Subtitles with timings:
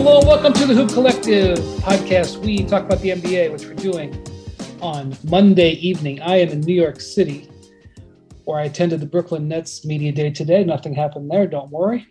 [0.00, 2.36] Hello, welcome to the Hoop Collective podcast.
[2.36, 4.24] We talk about the NBA, which we're doing
[4.80, 6.22] on Monday evening.
[6.22, 7.50] I am in New York City,
[8.44, 10.62] where I attended the Brooklyn Nets Media Day today.
[10.62, 12.06] Nothing happened there, don't worry.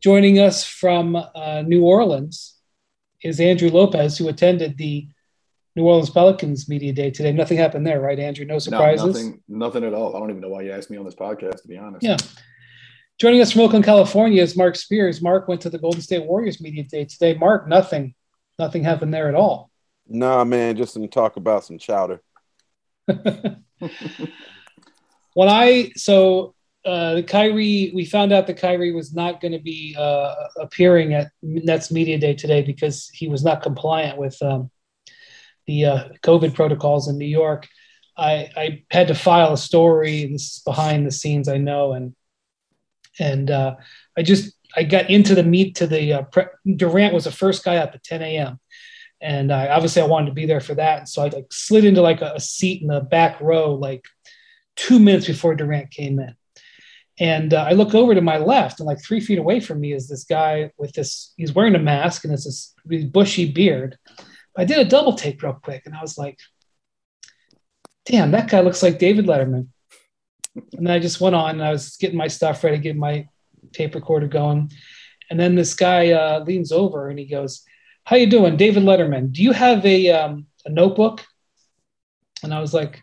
[0.00, 2.54] Joining us from uh, New Orleans
[3.20, 5.08] is Andrew Lopez, who attended the
[5.74, 7.32] New Orleans Pelicans Media Day today.
[7.32, 8.44] Nothing happened there, right, Andrew?
[8.44, 9.00] No surprises?
[9.00, 10.14] No, nothing, nothing at all.
[10.14, 12.04] I don't even know why you asked me on this podcast, to be honest.
[12.04, 12.16] Yeah.
[13.18, 15.22] Joining us from Oakland, California is Marc Spears.
[15.22, 17.32] Marc went to the Golden State Warriors Media Day today.
[17.32, 18.14] Marc, nothing,
[18.58, 19.70] nothing happened there at all.
[20.06, 22.20] Nah, man, just to talk about some chowder.
[23.08, 23.56] when
[25.48, 29.96] I so uh, the Kyrie, we found out that Kyrie was not going to be
[29.98, 34.70] uh, appearing at Nets Media Day today because he was not compliant with um,
[35.66, 37.66] the uh, COVID protocols in New York.
[38.16, 40.26] I, I, had to file a story.
[40.26, 42.14] This is behind the scenes, I know, and
[43.18, 43.76] and uh,
[44.16, 46.44] I just I got into the meet to the uh, pre-
[46.76, 48.60] Durant was the first guy up at 10 a.m.
[49.20, 51.84] And I, obviously I wanted to be there for that, and so I like slid
[51.84, 54.04] into like a, a seat in the back row like
[54.76, 56.34] two minutes before Durant came in.
[57.18, 59.94] And uh, I look over to my left, and like three feet away from me
[59.94, 61.32] is this guy with this.
[61.38, 62.74] He's wearing a mask and it's this
[63.06, 63.96] bushy beard.
[64.56, 66.38] I did a double take real quick, and I was like,
[68.04, 69.68] "Damn, that guy looks like David Letterman."
[70.76, 73.28] And then I just went on, and I was getting my stuff ready, getting my
[73.72, 74.70] tape recorder going,
[75.30, 77.62] and then this guy uh, leans over and he goes,
[78.04, 79.32] "How you doing, David Letterman?
[79.32, 81.24] Do you have a um, a notebook?"
[82.42, 83.02] And I was like,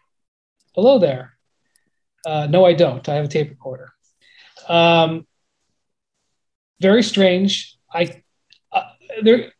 [0.73, 1.37] "Hello there."
[2.25, 3.07] Uh, no, I don't.
[3.09, 3.91] I have a tape recorder.
[4.67, 5.27] Um,
[6.79, 7.77] very strange.
[7.93, 8.23] I
[8.71, 8.83] uh,
[9.21, 9.51] there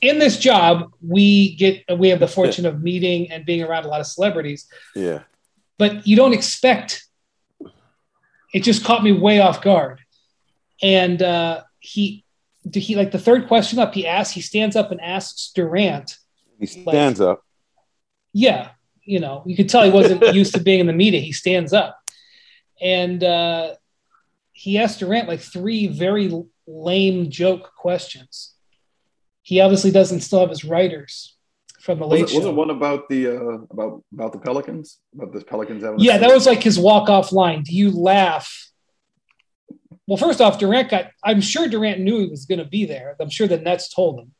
[0.00, 3.88] in this job we get we have the fortune of meeting and being around a
[3.88, 4.66] lot of celebrities.
[4.94, 5.22] Yeah.
[5.78, 7.06] But you don't expect.
[8.52, 10.00] It just caught me way off guard,
[10.82, 12.24] and uh, he
[12.72, 13.94] he like the third question up.
[13.94, 14.34] He asks.
[14.34, 16.16] He stands up and asks Durant.
[16.58, 17.44] He stands like, up.
[18.32, 18.70] Yeah,
[19.02, 21.20] you know, you could tell he wasn't used to being in the media.
[21.20, 21.98] He stands up,
[22.80, 23.74] and uh,
[24.52, 26.32] he asked Durant like three very
[26.66, 28.54] lame joke questions.
[29.42, 31.36] He obviously doesn't still have his writers
[31.80, 32.38] from the late was it, show.
[32.38, 34.98] Was it one about the uh, about about the Pelicans?
[35.14, 37.62] About the Pelicans having Yeah, that was like his walk off line.
[37.62, 38.68] Do you laugh?
[40.06, 41.10] Well, first off, Durant got.
[41.22, 43.16] I'm sure Durant knew he was going to be there.
[43.20, 44.32] I'm sure the Nets told him.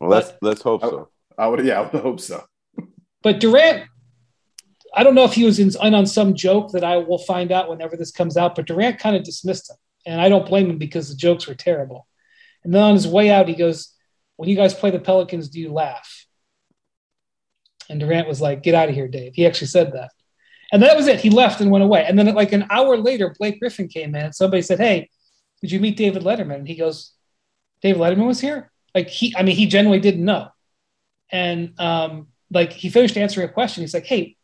[0.00, 1.08] Well, let's let's hope so.
[1.38, 2.44] I, I would, yeah, I would hope so.
[3.22, 3.88] But Durant
[4.96, 7.50] I don't know if he was in, in, on some joke that I will find
[7.50, 9.76] out whenever this comes out, but Durant kind of dismissed him.
[10.06, 12.06] And I don't blame him because the jokes were terrible.
[12.62, 13.92] And then on his way out, he goes,
[14.36, 16.23] When you guys play the Pelicans, do you laugh?
[17.94, 19.34] And Durant was like, Get out of here, Dave.
[19.34, 20.10] He actually said that.
[20.72, 21.20] And that was it.
[21.20, 22.04] He left and went away.
[22.04, 25.10] And then, like an hour later, Blake Griffin came in and somebody said, Hey,
[25.60, 26.56] did you meet David Letterman?
[26.56, 27.12] And he goes,
[27.82, 28.72] David Letterman was here?
[28.94, 30.48] Like, he, I mean, he genuinely didn't know.
[31.30, 33.82] And, um, like, he finished answering a question.
[33.82, 34.36] He's like, Hey,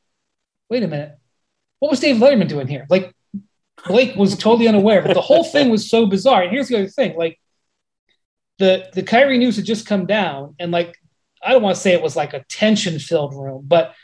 [0.68, 1.18] wait a minute,
[1.80, 2.86] what was Dave Letterman doing here?
[2.88, 3.12] Like
[3.86, 6.42] Blake was totally unaware, but the whole thing was so bizarre.
[6.42, 7.38] And here's the other thing, like
[8.58, 10.94] the the Kyrie news had just come down, and like
[11.42, 13.94] I don't want to say it was like a tension filled room, but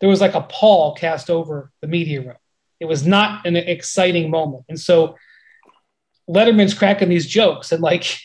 [0.00, 2.36] there was like a pall cast over the media room.
[2.80, 5.16] It was not an exciting moment, and so
[6.28, 8.18] Letterman's cracking these jokes, and like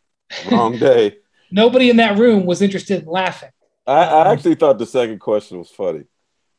[0.50, 1.16] wrong day.
[1.50, 3.50] nobody in that room was interested in laughing.
[3.86, 6.04] I, I actually thought the second question was funny.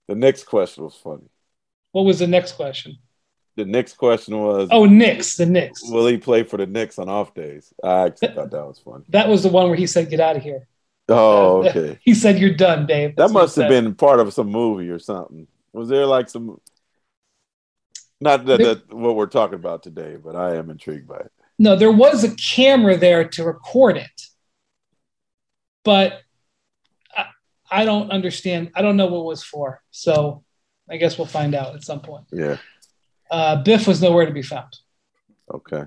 [0.08, 1.30] The next question was funny.
[1.92, 2.98] What was the next question?
[3.56, 5.82] The next question was Oh, Knicks, the Knicks.
[5.86, 7.72] Will he play for the Knicks on off days?
[7.84, 9.04] I actually that, thought that was funny.
[9.10, 10.68] That was the one where he said, Get out of here.
[11.10, 12.00] Oh, okay.
[12.02, 13.16] He said, You're done, Dave.
[13.16, 15.48] That's that must have been part of some movie or something.
[15.74, 16.60] Was there like some
[18.22, 21.32] not that, there, that what we're talking about today, but I am intrigued by it.
[21.60, 24.22] No, there was a camera there to record it.
[25.84, 26.22] But
[27.70, 28.72] I don't understand.
[28.76, 29.82] I don't know what it was for.
[29.92, 30.44] So
[30.90, 32.26] I guess we'll find out at some point.
[32.32, 32.58] Yeah.
[33.30, 34.78] Uh, Biff was nowhere to be found.
[35.54, 35.84] Okay.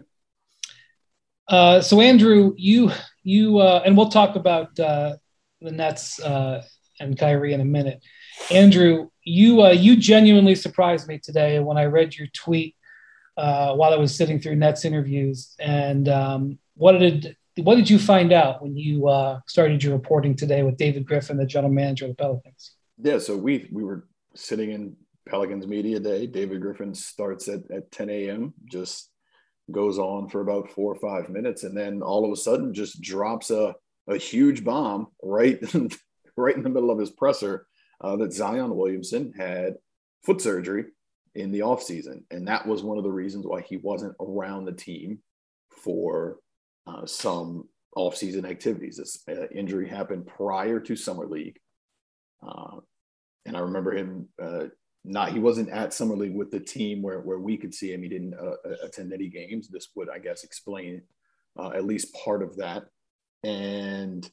[1.48, 2.90] Uh, so Andrew, you
[3.26, 5.16] you uh, and we'll talk about uh,
[5.60, 6.62] the Nets uh,
[7.00, 8.00] and Kyrie in a minute.
[8.52, 12.76] Andrew, you uh, you genuinely surprised me today when I read your tweet
[13.36, 15.56] uh, while I was sitting through Nets interviews.
[15.58, 20.36] And um, what did what did you find out when you uh, started your reporting
[20.36, 22.76] today with David Griffin, the general manager of the Pelicans?
[23.02, 24.94] Yeah, so we we were sitting in
[25.28, 26.28] Pelicans media day.
[26.28, 28.54] David Griffin starts at, at 10 a.m.
[28.66, 29.10] Just
[29.70, 33.00] goes on for about four or five minutes, and then all of a sudden just
[33.00, 33.74] drops a
[34.08, 35.58] a huge bomb right
[36.36, 37.66] right in the middle of his presser
[38.00, 39.74] uh, that Zion Williamson had
[40.24, 40.84] foot surgery
[41.34, 42.22] in the offseason.
[42.30, 45.20] And that was one of the reasons why he wasn't around the team
[45.70, 46.38] for
[46.86, 48.96] uh, some off-season activities.
[48.96, 51.58] This uh, injury happened prior to summer league,
[52.46, 52.76] uh,
[53.44, 54.64] and I remember him uh,
[55.06, 55.32] not.
[55.32, 58.02] He wasn't at summer league with the team where where we could see him.
[58.02, 59.68] He didn't uh, attend any games.
[59.68, 61.02] This would, I guess, explain
[61.58, 62.86] uh, at least part of that.
[63.44, 64.28] And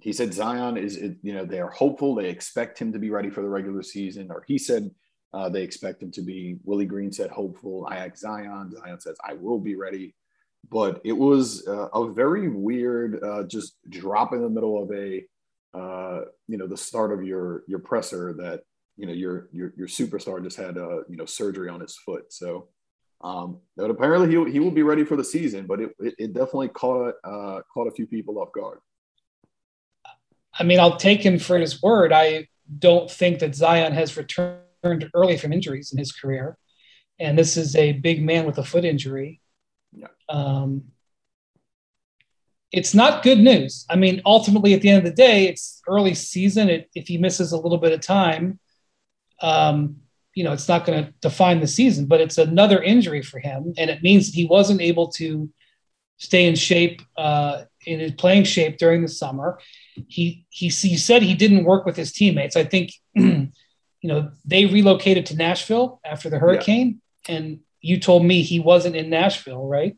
[0.00, 2.14] he said Zion is, you know, they are hopeful.
[2.14, 4.90] They expect him to be ready for the regular season, or he said
[5.32, 6.58] uh, they expect him to be.
[6.64, 7.86] Willie Green said hopeful.
[7.90, 8.72] I asked Zion.
[8.72, 10.14] Zion says I will be ready.
[10.70, 15.24] But it was uh, a very weird, uh, just drop in the middle of a,
[15.72, 18.62] uh, you know, the start of your your presser that
[18.98, 22.32] you know your your your superstar just had a you know surgery on his foot.
[22.32, 22.68] So
[23.20, 26.32] um, but apparently he, he will be ready for the season, but it, it, it
[26.34, 28.78] definitely caught uh, caught a few people off guard.
[30.58, 32.12] I mean, I'll take him for his word.
[32.12, 32.48] I
[32.78, 36.56] don't think that Zion has returned early from injuries in his career,
[37.18, 39.40] and this is a big man with a foot injury.
[39.92, 40.08] Yeah.
[40.28, 40.84] Um,
[42.70, 43.86] it's not good news.
[43.88, 46.68] I mean, ultimately, at the end of the day, it's early season.
[46.68, 48.60] It, if he misses a little bit of time,
[49.40, 49.96] um,
[50.34, 53.74] you know, it's not going to define the season, but it's another injury for him.
[53.76, 55.50] And it means he wasn't able to
[56.18, 59.58] stay in shape, uh, in his playing shape during the summer.
[60.06, 62.56] He, he, he said he didn't work with his teammates.
[62.56, 63.50] I think, you
[64.02, 67.00] know, they relocated to Nashville after the hurricane.
[67.28, 67.34] Yeah.
[67.34, 69.96] And you told me he wasn't in Nashville, right?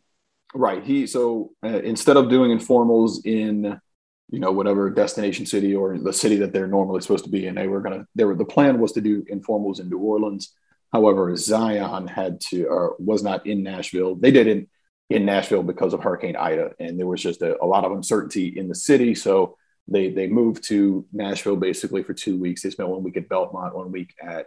[0.54, 0.82] Right.
[0.82, 3.80] He, so uh, instead of doing informals in,
[4.30, 7.54] you know whatever destination city or the city that they're normally supposed to be in.
[7.54, 8.06] They were gonna.
[8.14, 10.54] They were the plan was to do informals in New Orleans.
[10.92, 14.14] However, Zion had to or was not in Nashville.
[14.14, 14.68] They did in
[15.08, 18.56] in Nashville because of Hurricane Ida, and there was just a, a lot of uncertainty
[18.56, 19.14] in the city.
[19.14, 19.56] So
[19.88, 22.62] they they moved to Nashville basically for two weeks.
[22.62, 24.46] They spent one week at Belmont, one week at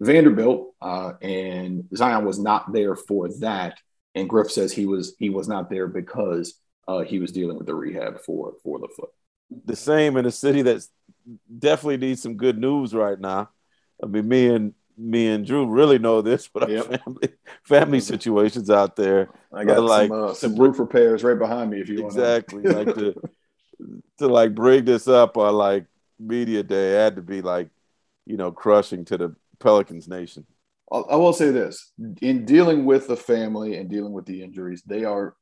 [0.00, 3.78] Vanderbilt, uh, and Zion was not there for that.
[4.16, 6.54] And Griff says he was he was not there because
[6.86, 9.10] uh, he was dealing with the rehab for for the foot.
[9.64, 10.86] The same in a city that
[11.58, 13.50] definitely needs some good news right now.
[14.02, 16.86] I mean, me and me and Drew really know this, but yep.
[16.86, 17.28] family
[17.64, 19.30] family situations out there.
[19.52, 22.86] I got like some, uh, some roof repairs right behind me if you exactly want
[22.86, 23.14] like to
[24.18, 25.86] to like bring this up on like
[26.18, 27.68] media day had to be like
[28.26, 30.46] you know crushing to the Pelicans nation.
[30.92, 35.04] I will say this: in dealing with the family and dealing with the injuries, they
[35.04, 35.34] are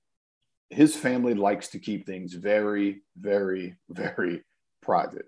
[0.72, 4.42] his family likes to keep things very, very, very
[4.80, 5.26] private.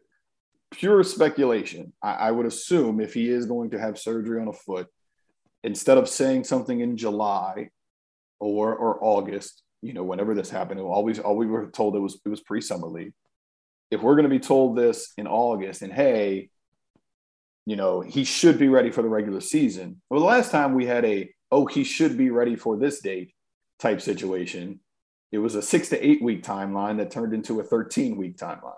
[0.71, 1.93] Pure speculation.
[2.03, 4.89] I, I, would assume if he is going to have surgery on a foot,
[5.63, 7.69] instead of saying something in July
[8.41, 12.21] or or August, you know, whenever this happened, always all we were told it was
[12.25, 13.13] it was pre-summer league.
[13.91, 16.51] If we're going to be told this in August and hey,
[17.67, 20.01] you know, he should be ready for the regular season.
[20.11, 23.33] Well, the last time we had a oh, he should be ready for this date
[23.79, 24.81] type situation
[25.35, 28.75] it was a six to eight week timeline that turned into a 13 week timeline.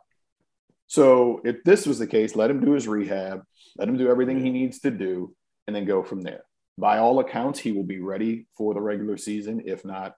[0.86, 3.42] So if this was the case, let him do his rehab,
[3.76, 5.34] let him do everything he needs to do,
[5.66, 6.44] and then go from there.
[6.78, 9.62] By all accounts, he will be ready for the regular season.
[9.66, 10.14] If not,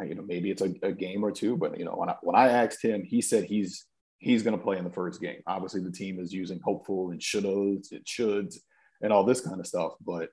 [0.00, 1.56] you know, maybe it's a, a game or two.
[1.56, 3.84] But you know, when I, when I asked him, he said he's
[4.18, 5.42] he's going to play in the first game.
[5.46, 8.56] Obviously, the team is using hopeful and shoulds, it shoulds,
[9.02, 9.92] and all this kind of stuff.
[10.00, 10.30] But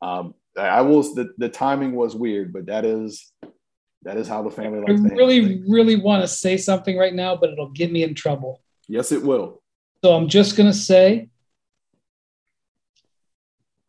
[0.00, 1.02] um, I will.
[1.02, 3.30] The, the timing was weird, but that is
[4.04, 7.36] that is how the family likes I really, really want to say something right now,
[7.36, 8.60] but it'll get me in trouble.
[8.88, 9.62] Yes, it will.
[10.04, 11.28] So I'm just going to say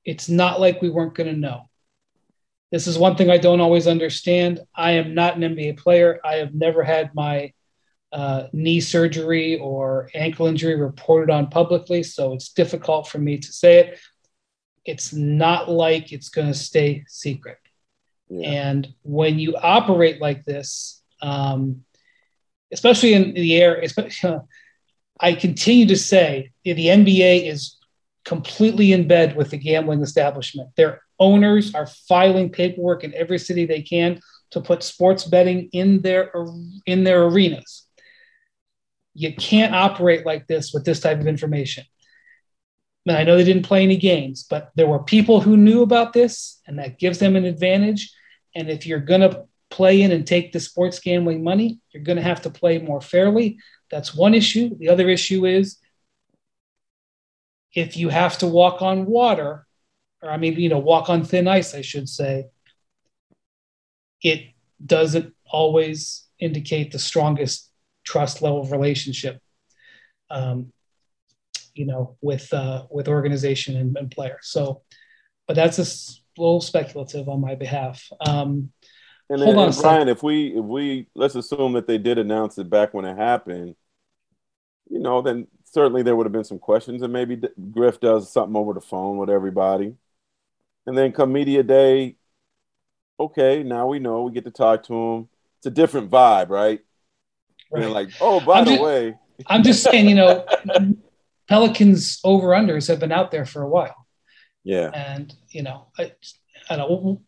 [0.05, 1.69] it's not like we weren't going to know.
[2.71, 4.59] This is one thing I don't always understand.
[4.75, 6.19] I am not an NBA player.
[6.23, 7.53] I have never had my
[8.11, 13.51] uh, knee surgery or ankle injury reported on publicly, so it's difficult for me to
[13.51, 13.99] say it.
[14.85, 17.57] It's not like it's going to stay secret.
[18.41, 21.83] And when you operate like this, um,
[22.71, 23.83] especially in the air,
[25.19, 27.77] I continue to say the NBA is
[28.25, 30.69] completely in bed with the gambling establishment.
[30.75, 34.19] Their owners are filing paperwork in every city they can
[34.51, 36.31] to put sports betting in their
[36.85, 37.85] in their arenas.
[39.13, 41.83] You can't operate like this with this type of information.
[43.05, 46.13] And I know they didn't play any games, but there were people who knew about
[46.13, 48.11] this, and that gives them an advantage.
[48.55, 52.17] And if you're going to play in and take the sports gambling money, you're going
[52.17, 53.57] to have to play more fairly.
[53.89, 54.77] That's one issue.
[54.77, 55.79] The other issue is
[57.73, 59.65] if you have to walk on water,
[60.21, 62.45] or I mean, you know, walk on thin ice, I should say,
[64.21, 64.51] it
[64.85, 67.69] doesn't always indicate the strongest
[68.05, 69.41] trust level relationship,
[70.29, 70.71] um,
[71.73, 74.37] you know, with uh, with organization and, and player.
[74.41, 74.83] So,
[75.47, 78.09] but that's a little speculative on my behalf.
[78.25, 78.71] Um,
[79.29, 82.69] And then, and Brian, if we if we let's assume that they did announce it
[82.69, 83.75] back when it happened,
[84.89, 88.55] you know, then certainly there would have been some questions, and maybe Griff does something
[88.55, 89.95] over the phone with everybody,
[90.85, 92.17] and then come media day,
[93.19, 95.29] okay, now we know we get to talk to him.
[95.59, 96.81] It's a different vibe, right?
[97.71, 97.89] Right.
[97.89, 99.15] like, oh, by I'm the just, way,
[99.47, 100.45] I'm just saying, you know,
[101.47, 104.02] Pelicans over unders have been out there for a while.
[104.63, 106.13] Yeah, and you know, I,
[106.69, 107.19] I don't.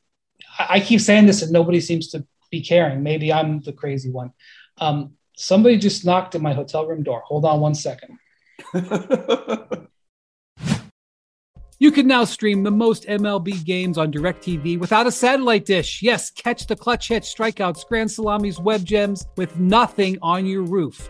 [0.58, 3.04] I keep saying this, and nobody seems to be caring.
[3.04, 4.32] Maybe I'm the crazy one.
[4.78, 7.22] Um, somebody just knocked at my hotel room door.
[7.26, 8.18] Hold on one second.
[11.78, 16.02] You can now stream the most MLB games on DirecTV without a satellite dish.
[16.02, 21.10] Yes, catch the clutch hits, strikeouts, grand salamis, web gems with nothing on your roof.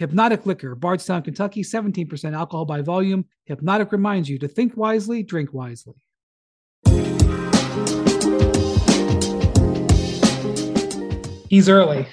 [0.00, 3.26] Hpnotiq Liquor, Bardstown, Kentucky, 17% alcohol by volume.
[3.50, 5.94] Hpnotiq reminds you to think wisely, drink wisely.
[11.50, 12.06] He's early,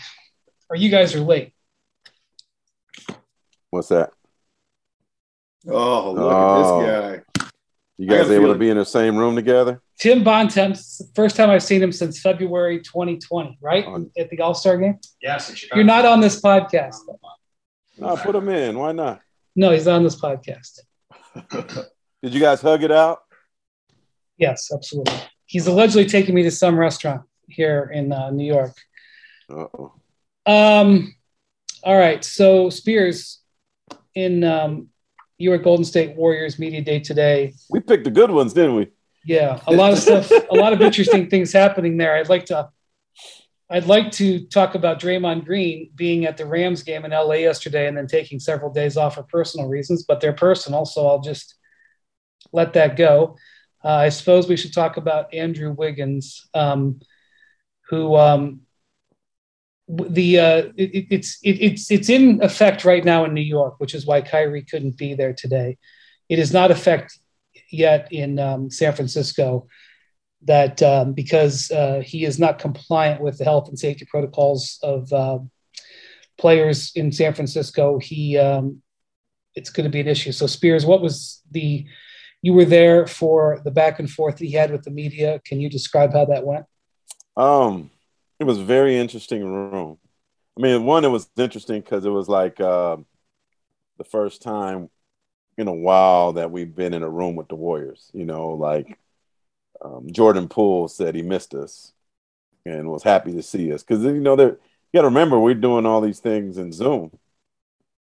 [0.69, 1.53] or you guys are late.
[3.69, 4.11] What's that?
[5.69, 6.55] Oh, look oh.
[6.55, 6.85] at this oh.
[6.85, 7.47] guy.
[7.99, 9.81] You guys able to be in the same room together?
[9.97, 13.85] Tim Bontemps, first time I've seen him since February 2020, right?
[13.85, 14.99] On, At the All Star game?
[15.21, 15.65] Yes.
[15.73, 16.97] You're not on this podcast.
[17.97, 18.77] No, put him in.
[18.77, 19.21] Why not?
[19.55, 20.79] No, he's on this podcast.
[21.51, 23.19] Did you guys hug it out?
[24.37, 25.19] Yes, absolutely.
[25.45, 28.75] He's allegedly taking me to some restaurant here in uh, New York.
[29.49, 29.93] Uh-oh.
[30.45, 31.15] Um,
[31.83, 32.23] all right.
[32.23, 33.41] So Spears,
[34.15, 34.89] in um,
[35.37, 37.53] you were Golden State Warriors media day today.
[37.69, 38.87] We picked the good ones, didn't we?
[39.25, 42.15] Yeah, a lot of stuff, a lot of interesting things happening there.
[42.15, 42.69] I'd like to,
[43.69, 47.87] I'd like to talk about Draymond Green being at the Rams game in LA yesterday
[47.87, 51.55] and then taking several days off for personal reasons, but they're personal, so I'll just
[52.53, 53.35] let that go.
[53.83, 57.01] Uh, I suppose we should talk about Andrew Wiggins, um,
[57.89, 58.61] who um,
[59.87, 63.93] the uh, it, it's it, it's it's in effect right now in New York, which
[63.93, 65.77] is why Kyrie couldn't be there today.
[66.29, 67.17] It is not effect
[67.71, 69.67] yet in um, San Francisco
[70.43, 75.11] that um, because uh, he is not compliant with the health and safety protocols of
[75.11, 75.39] uh,
[76.37, 78.81] players in San Francisco, he um,
[79.55, 80.31] it's going to be an issue.
[80.31, 81.85] So Spears, what was the
[82.43, 85.41] you were there for the back and forth he had with the media?
[85.43, 86.65] Can you describe how that went?
[87.35, 87.89] Um
[88.39, 89.97] it was very interesting room.
[90.57, 92.97] I mean, one, it was interesting because it was like uh,
[93.97, 94.89] the first time
[95.57, 98.09] in a while that we've been in a room with the Warriors.
[98.13, 98.97] You know, like
[99.81, 101.93] um, Jordan Poole said he missed us
[102.65, 104.57] and was happy to see us because you know you
[104.93, 107.11] got to remember we're doing all these things in Zoom,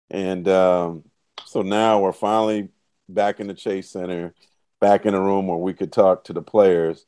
[0.09, 1.03] and um,
[1.45, 2.69] so now we're finally
[3.09, 4.33] back in the Chase Center,
[4.79, 7.05] back in a room where we could talk to the players.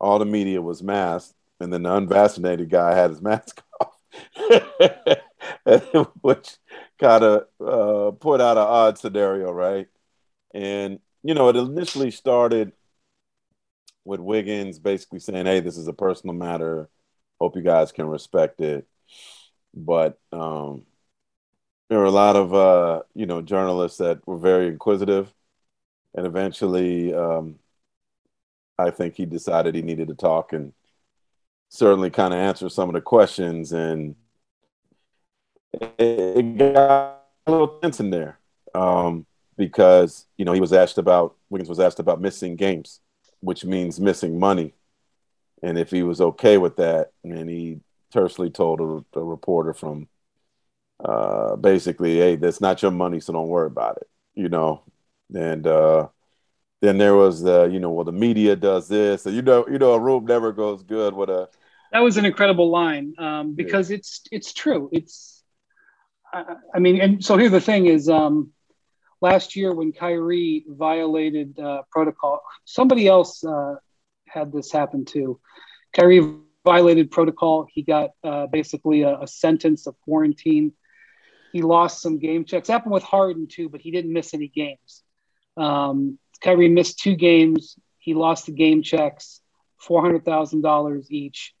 [0.00, 3.96] All the media was masked, and then the unvaccinated guy had his mask off,
[6.22, 6.56] which
[6.98, 9.88] kind of uh, put out an odd scenario, right?
[10.54, 12.72] And you know, it initially started
[14.04, 16.88] with Wiggins basically saying, "Hey, this is a personal matter.
[17.40, 18.86] Hope you guys can respect it."
[19.74, 20.84] But um,
[21.88, 25.32] there were a lot of uh, you know journalists that were very inquisitive,
[26.14, 27.58] and eventually, um,
[28.78, 30.72] I think he decided he needed to talk and
[31.68, 34.14] certainly kind of answer some of the questions and
[35.72, 38.38] it got a little tense in there
[38.74, 43.00] um, because you know he was asked about Wiggins was asked about missing games,
[43.42, 44.74] which means missing money,
[45.62, 47.80] and if he was okay with that, and he
[48.12, 50.08] tersely told a, a reporter from
[51.04, 54.82] uh, basically, "Hey, that's not your money, so don't worry about it," you know,
[55.34, 56.08] and uh,
[56.80, 59.78] then there was the you know well the media does this, and you know you
[59.78, 61.48] know a room never goes good with a
[61.92, 63.98] that was an incredible line um, because yeah.
[63.98, 64.88] it's it's true.
[64.92, 65.42] It's
[66.32, 68.50] I, I, mean, and so here the thing is, um,
[69.22, 73.76] last year when Kyrie violated uh, protocol, somebody else uh,
[74.28, 75.40] had this happen too.
[75.94, 77.66] Kyrie violated protocol.
[77.72, 80.72] He got uh, basically a, a, sentence of quarantine.
[81.52, 82.68] He lost some game checks.
[82.68, 85.02] Happened with Harden too, but he didn't miss any games.
[85.56, 87.78] Um, Kyrie missed two games.
[87.98, 89.40] He lost the game checks,
[89.78, 91.54] four hundred thousand dollars each.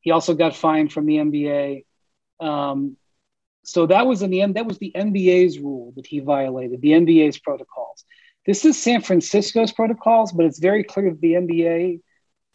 [0.00, 1.84] He also got fined from the NBA.
[2.38, 2.96] Um,
[3.62, 4.56] so that was in the end.
[4.56, 8.04] That was the NBA's rule that he violated, the NBA's protocols.
[8.46, 12.00] This is San Francisco's protocols, but it's very clear that the NBA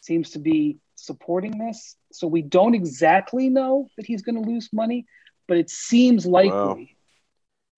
[0.01, 1.95] seems to be supporting this.
[2.12, 5.05] So we don't exactly know that he's going to lose money,
[5.47, 6.51] but it seems likely.
[6.51, 6.77] Wow.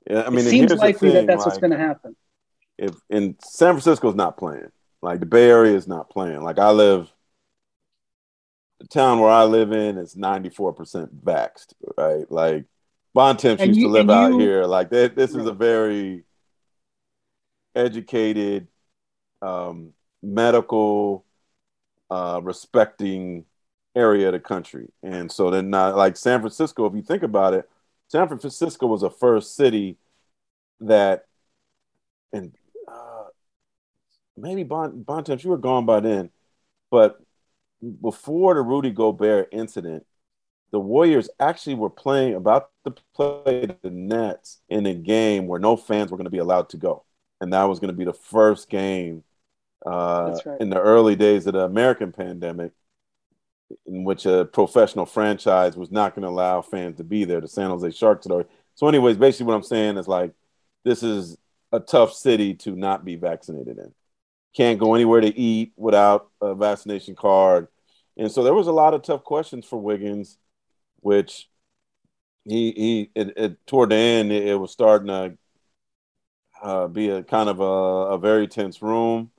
[0.10, 2.16] Yeah, I mean, it seems likely thing, that that's like, what's going to happen.
[2.78, 6.42] If in San Francisco's not playing, like the Bay Area is not playing.
[6.44, 7.12] Like I live
[8.80, 12.32] the town where I live in is 94% vaxxed, right?
[12.32, 12.66] Like
[13.18, 14.66] Bontemps used you, to live out you, here.
[14.66, 15.42] Like they, this right.
[15.42, 16.24] is a very
[17.74, 18.68] educated,
[19.42, 21.26] um, medical,
[22.12, 23.46] uh, respecting
[23.96, 24.90] area of the country.
[25.02, 27.68] And so then not like San Francisco, if you think about it,
[28.08, 29.98] San Francisco was a first city
[30.82, 31.26] that,
[32.32, 32.54] and
[32.88, 33.24] uh,
[34.38, 36.30] maybe Bon, Bontemps, you were gone by then,
[36.92, 37.20] but
[38.00, 40.06] before the Rudy Gobert incident,
[40.72, 45.78] the Warriors actually were playing about to play the Nets in a game where no
[45.78, 47.06] fans were going to be allowed to go,
[47.40, 49.24] and that was going to be the first game
[49.86, 50.62] uh, right.
[50.62, 52.72] in the early days of the American pandemic,
[53.86, 57.42] in which a professional franchise was not going to allow fans to be there.
[57.42, 58.46] The San Jose Sharks story.
[58.76, 60.34] So, anyways, basically, what I'm saying is like
[60.84, 61.38] this is
[61.72, 63.94] a tough city to not be vaccinated in
[64.58, 67.68] can't go anywhere to eat without a vaccination card.
[68.18, 70.40] And so there was a lot of tough questions for Wiggins,
[71.02, 71.50] which
[72.46, 75.38] he he it, it, toward the end it, it was starting to
[76.62, 79.32] uh, be a kind of a, a very tense room.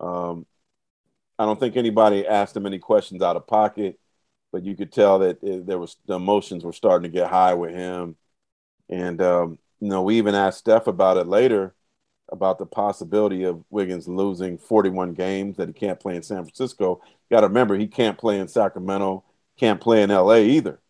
[0.00, 0.46] Um,
[1.38, 3.98] I don't think anybody asked him any questions out of pocket,
[4.52, 7.54] but you could tell that it, there was the emotions were starting to get high
[7.54, 8.16] with him.
[8.90, 11.74] And um, you know, we even asked Steph about it later
[12.32, 17.02] about the possibility of Wiggins losing 41 games that he can't play in San Francisco.
[17.30, 19.24] You got to remember he can't play in Sacramento,
[19.58, 20.81] can't play in LA either.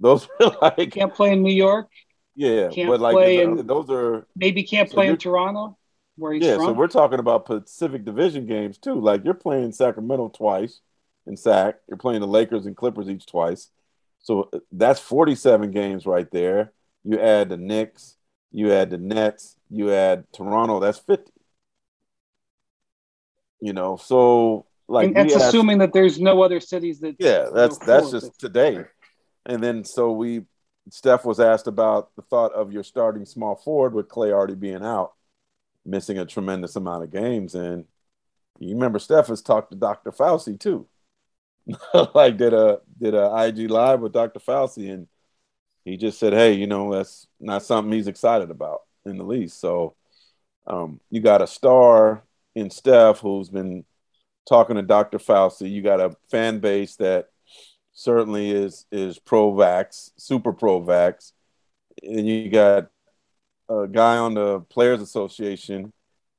[0.00, 1.88] Those are like can't play in New York.
[2.34, 5.76] Yeah, can't but like play in, those are maybe can't so play in Toronto
[6.16, 6.66] where he's yeah, from.
[6.66, 9.00] so we're talking about Pacific Division games too.
[9.00, 10.80] Like you're playing Sacramento twice
[11.26, 11.76] in Sac.
[11.88, 13.68] You're playing the Lakers and Clippers each twice.
[14.20, 16.72] So uh, that's 47 games right there.
[17.04, 18.16] You add the Knicks,
[18.52, 21.32] you add the Nets, you add Toronto, that's 50.
[23.60, 27.78] You know, so like and that's assuming that there's no other cities that Yeah, that's
[27.78, 28.84] that's just today.
[29.46, 30.44] And then so we
[30.90, 34.84] Steph was asked about the thought of your starting small forward with Clay already being
[34.84, 35.12] out,
[35.86, 37.54] missing a tremendous amount of games.
[37.54, 37.84] And
[38.58, 40.10] you remember Steph has talked to Dr.
[40.10, 40.86] Fauci too.
[42.14, 44.40] like did a did a IG live with Dr.
[44.40, 45.06] Fauci and
[45.84, 49.60] he just said, Hey, you know, that's not something he's excited about in the least.
[49.60, 49.94] So
[50.66, 52.24] um, you got a star
[52.54, 53.84] in Steph who's been
[54.48, 55.18] talking to Dr.
[55.18, 55.70] Fauci.
[55.70, 57.28] You got a fan base that
[57.92, 61.32] certainly is is pro vax, super pro vax,
[62.02, 62.88] and you got
[63.68, 65.92] a guy on the Players Association,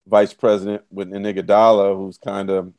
[0.08, 2.74] vice president with Iguodala, who's kind of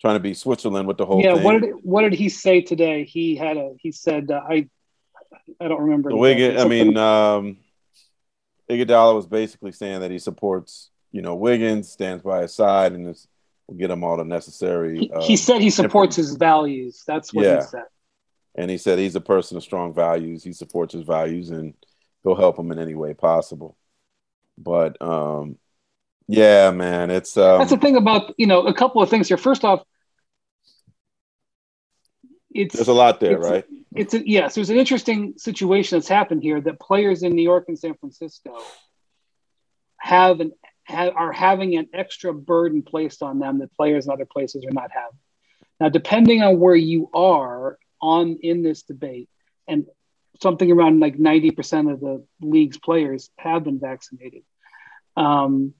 [0.00, 1.44] trying to be Switzerland with the whole yeah, thing.
[1.44, 3.04] what did what did he say today?
[3.04, 4.68] He had a he said uh, I
[5.60, 6.10] I don't remember.
[6.10, 7.58] The Wiggins, I mean, um,
[8.70, 13.06] Iguodala was basically saying that he supports, you know, Wiggins, stands by his side, and
[13.06, 13.26] this
[13.66, 15.00] will get him all the necessary.
[15.00, 17.02] He, um, he said he supports his values.
[17.06, 17.56] That's what yeah.
[17.56, 17.84] he said.
[18.56, 20.44] And he said he's a person of strong values.
[20.44, 21.74] He supports his values, and
[22.22, 23.76] he'll help him in any way possible.
[24.56, 25.58] But um,
[26.28, 29.36] yeah, man, it's um, that's the thing about you know a couple of things here.
[29.36, 29.82] First off,
[32.54, 33.64] it's there's a lot there, it's, right?
[33.94, 37.64] It's a, yes, there's an interesting situation that's happened here that players in New York
[37.68, 38.56] and San Francisco
[39.98, 40.52] have an
[40.84, 44.72] have, are having an extra burden placed on them that players in other places are
[44.72, 45.18] not having.
[45.80, 49.28] Now, depending on where you are on in this debate,
[49.66, 49.86] and
[50.42, 54.42] something around like 90% of the league's players have been vaccinated.
[55.16, 55.74] Um,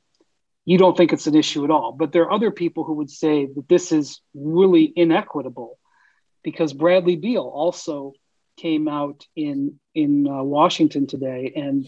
[0.65, 1.93] you don't think it's an issue at all.
[1.93, 5.79] But there are other people who would say that this is really inequitable
[6.43, 8.13] because Bradley Beal also
[8.57, 11.87] came out in in uh, Washington today and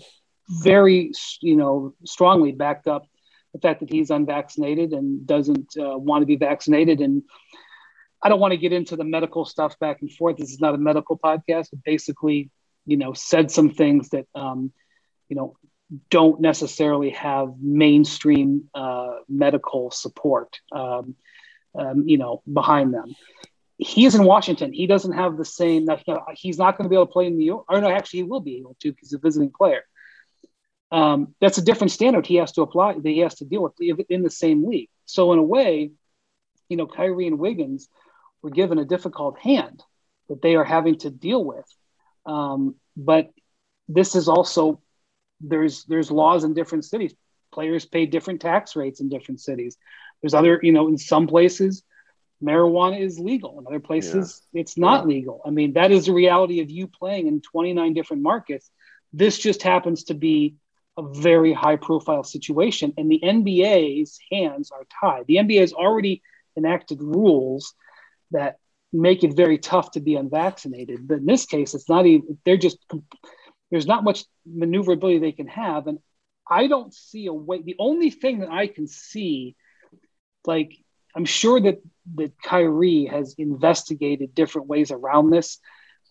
[0.48, 3.06] very you know strongly backed up
[3.52, 7.22] the fact that he's unvaccinated and doesn't uh, want to be vaccinated and
[8.22, 10.37] I don't want to get into the medical stuff back and forth.
[10.37, 12.50] This is not a medical podcast, but basically,
[12.85, 14.72] you know, said some things that, um,
[15.28, 15.56] you know,
[16.11, 21.14] don't necessarily have mainstream uh, medical support, um,
[21.78, 23.14] um, you know, behind them.
[23.78, 24.72] He is in Washington.
[24.72, 25.87] He doesn't have the same.
[26.35, 27.66] He's not going to be able to play in New York.
[27.68, 29.82] Or no, actually, he will be able to because he's a visiting player.
[30.92, 32.94] Um, that's a different standard he has to apply.
[32.94, 33.75] That he has to deal with
[34.09, 34.88] in the same league.
[35.05, 35.90] So in a way,
[36.68, 37.88] you know, Kyrie and Wiggins
[38.42, 39.83] were given a difficult hand
[40.29, 41.64] that they are having to deal with.
[42.25, 43.31] Um, but
[43.88, 44.81] this is also
[45.40, 47.14] there's there's laws in different cities.
[47.53, 49.77] Players pay different tax rates in different cities.
[50.20, 51.83] There's other, you know, in some places
[52.42, 53.59] marijuana is legal.
[53.59, 54.61] In other places yeah.
[54.61, 55.09] it's not yeah.
[55.09, 55.40] legal.
[55.44, 58.70] I mean, that is the reality of you playing in 29 different markets.
[59.12, 60.57] This just happens to be
[60.98, 65.26] a very high profile situation and the NBA's hands are tied.
[65.26, 66.22] The NBA has already
[66.56, 67.74] enacted rules
[68.30, 68.56] that
[68.92, 71.06] make it very tough to be unvaccinated.
[71.06, 72.78] But in this case, it's not even, they're just
[73.70, 75.87] there's not much maneuverability they can have.
[75.87, 75.98] And
[76.48, 77.62] I don't see a way.
[77.62, 79.56] The only thing that I can see,
[80.46, 80.72] like,
[81.14, 81.80] I'm sure that
[82.14, 85.59] that Kyrie has investigated different ways around this.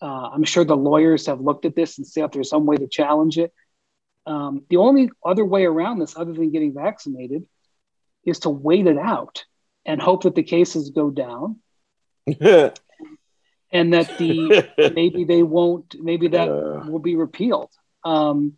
[0.01, 2.75] Uh, I'm sure the lawyers have looked at this and see if there's some way
[2.75, 3.53] to challenge it.
[4.25, 7.45] Um, the only other way around this, other than getting vaccinated,
[8.25, 9.45] is to wait it out
[9.85, 11.59] and hope that the cases go down.
[13.71, 17.71] And that the maybe they won't maybe that uh, will be repealed.
[18.05, 18.53] Um,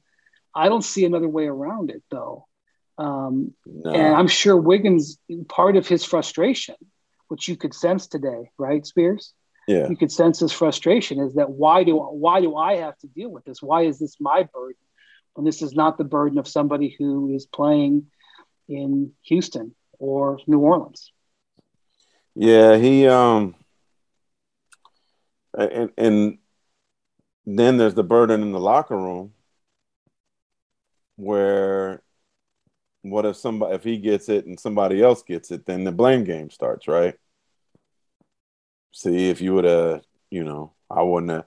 [0.53, 2.45] i don't see another way around it though.
[2.99, 3.91] Um, no.
[3.91, 6.75] and i'm sure wiggins part of his frustration
[7.29, 9.33] which you could sense today right spears?
[9.67, 9.89] Yeah.
[9.89, 13.29] You could sense his frustration is that why do why do i have to deal
[13.29, 13.61] with this?
[13.61, 14.86] Why is this my burden
[15.37, 18.07] when this is not the burden of somebody who is playing
[18.67, 21.11] in houston or new orleans.
[22.33, 23.53] Yeah he um
[25.55, 26.37] and, and
[27.45, 29.33] then there's the burden in the locker room
[31.17, 32.01] where
[33.03, 36.23] what if somebody if he gets it and somebody else gets it then the blame
[36.23, 37.13] game starts right?
[38.91, 41.45] See if you would have you know i wouldn't have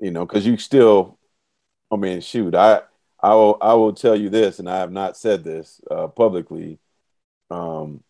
[0.00, 1.18] you know because you still
[1.92, 2.80] i mean shoot i
[3.22, 6.78] i will i will tell you this and i have not said this uh, publicly
[7.50, 8.02] um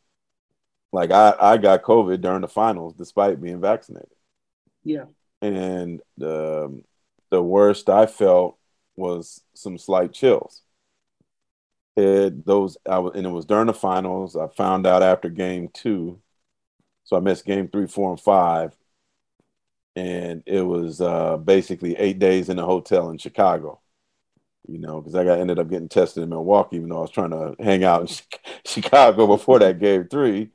[0.93, 4.09] like i i got covid during the finals despite being vaccinated
[4.85, 5.05] yeah
[5.43, 6.83] and the
[7.31, 8.59] the worst I felt
[8.97, 10.63] was some slight chills.
[11.97, 14.37] It those I was and it was during the finals.
[14.37, 16.21] I found out after game two,
[17.05, 18.77] so I missed game three, four, and five,
[19.97, 23.81] and it was uh, basically eight days in a hotel in Chicago.
[24.71, 27.11] You know, because I got ended up getting tested in Milwaukee, even though I was
[27.11, 28.09] trying to hang out in
[28.65, 30.51] Chicago before that game three.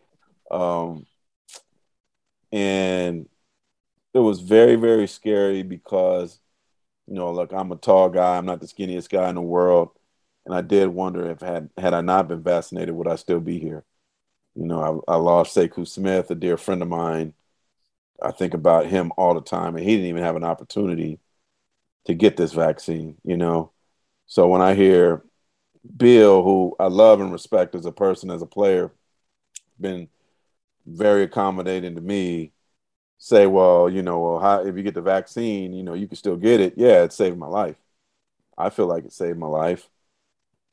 [0.49, 1.05] Um,
[2.51, 3.27] and
[4.13, 6.39] it was very very scary because
[7.07, 8.37] you know look i'm a tall guy.
[8.37, 9.89] I'm not the skinniest guy in the world.
[10.45, 13.59] And i did wonder if had had i not been vaccinated would i still be
[13.59, 13.83] here?
[14.55, 17.33] You know i, I lost sekou smith a dear friend of mine.
[18.23, 21.19] I think about him all the time and he didn't even have an opportunity
[22.05, 23.71] to get this vaccine you know
[24.25, 25.23] so when i hear
[25.97, 28.91] Beal who i love and respect as a person as a player
[29.79, 30.09] been
[30.85, 32.51] very accommodating to me
[33.17, 36.17] say, well, you know, well, how, if you get the vaccine, you know, you can
[36.17, 36.75] still get it.
[36.77, 37.75] Yeah, it saved my life.
[38.57, 39.89] I feel like it saved my life.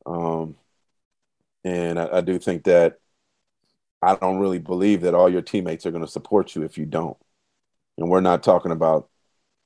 [0.07, 0.57] Um,
[1.65, 2.99] and I, I do think that
[4.03, 6.87] I don't really believe that all your teammates are going to support you if you
[6.87, 7.17] don't.
[7.99, 9.09] And we're not talking about,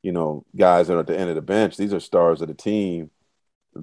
[0.03, 1.77] you know, guys that are at the end of the bench.
[1.77, 3.11] These are stars of the team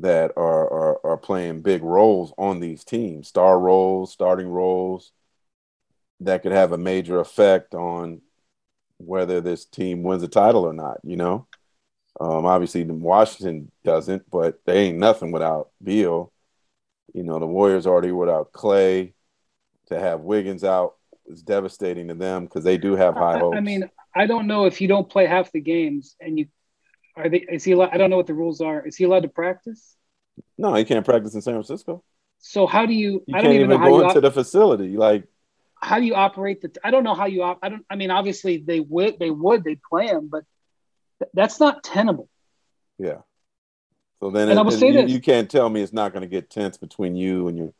[0.01, 5.11] that are, are, are playing big roles on these teams, star roles, starting roles
[6.21, 8.21] that could have a major effect on
[8.97, 10.99] whether this team wins a title or not.
[11.03, 11.47] You know,
[12.19, 16.31] um, obviously Washington doesn't, but they ain't nothing without Beal.
[17.13, 19.13] You know, the Warriors already without Clay.
[19.87, 23.55] To have Wiggins out is devastating to them because they do have high hopes.
[23.55, 26.47] I, I mean, I don't know if you don't play half the games and you
[27.15, 28.85] are they is he allowed, I don't know what the rules are.
[28.85, 29.95] Is he allowed to practice?
[30.57, 32.03] No, he can't practice in San Francisco.
[32.39, 33.23] So how do you?
[33.27, 34.97] You I don't can't even, even go into the facility.
[34.97, 35.27] Like
[35.83, 36.71] how do you operate the?
[36.83, 37.43] I don't know how you.
[37.43, 37.85] Op, I don't.
[37.89, 39.19] I mean, obviously they would.
[39.19, 39.63] They would.
[39.63, 40.45] They play him, but
[41.19, 42.29] th- that's not tenable.
[42.97, 43.19] Yeah.
[44.19, 45.11] So then, and it, I will say you, this.
[45.11, 47.73] you can't tell me it's not going to get tense between you and your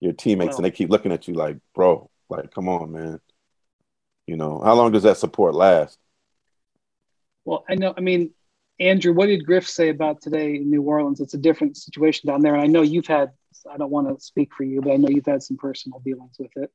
[0.00, 3.20] your teammates, and they keep looking at you like, bro, like, come on, man.
[4.26, 5.98] You know, how long does that support last?
[7.48, 7.94] Well, I know.
[7.96, 8.32] I mean,
[8.78, 11.18] Andrew, what did Griff say about today in New Orleans?
[11.18, 13.30] It's a different situation down there, and I know you've had.
[13.72, 16.36] I don't want to speak for you, but I know you've had some personal dealings
[16.38, 16.70] with it.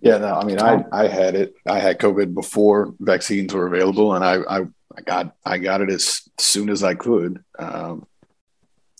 [0.00, 1.54] Yeah, no, I mean, I, I had it.
[1.68, 4.58] I had COVID before vaccines were available, and I, I,
[4.96, 8.04] I got I got it as soon as I could, um,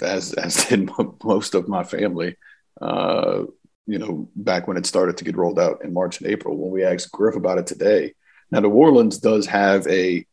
[0.00, 0.88] as as did
[1.24, 2.36] most of my family.
[2.80, 3.42] Uh,
[3.88, 6.56] you know, back when it started to get rolled out in March and April.
[6.56, 8.14] When we asked Griff about it today,
[8.52, 10.24] now New Orleans does have a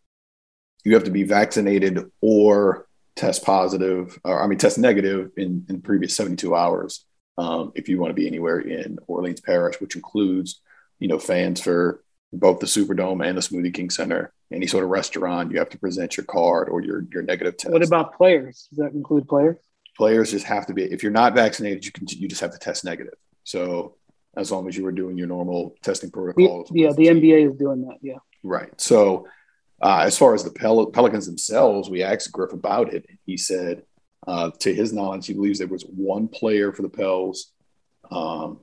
[0.85, 5.81] you have to be vaccinated or test positive, or I mean test negative in in
[5.81, 7.05] previous seventy two hours
[7.37, 10.61] um, if you want to be anywhere in Orleans Parish, which includes,
[10.99, 14.31] you know, fans for both the Superdome and the Smoothie King Center.
[14.51, 17.73] Any sort of restaurant, you have to present your card or your your negative test.
[17.73, 18.67] What about players?
[18.69, 19.57] Does that include players?
[19.97, 20.83] Players just have to be.
[20.83, 23.15] If you're not vaccinated, you can you just have to test negative.
[23.43, 23.95] So
[24.37, 26.69] as long as you were doing your normal testing protocols.
[26.73, 27.97] yeah, the NBA is doing that.
[28.01, 28.17] Yeah.
[28.43, 28.69] Right.
[28.79, 29.27] So
[29.81, 33.05] uh, as far as the Pel- Pelicans themselves, we asked Griff about it.
[33.25, 33.83] He said
[34.25, 37.51] uh, to his knowledge, he believes there was one player for the Pels
[38.11, 38.59] um,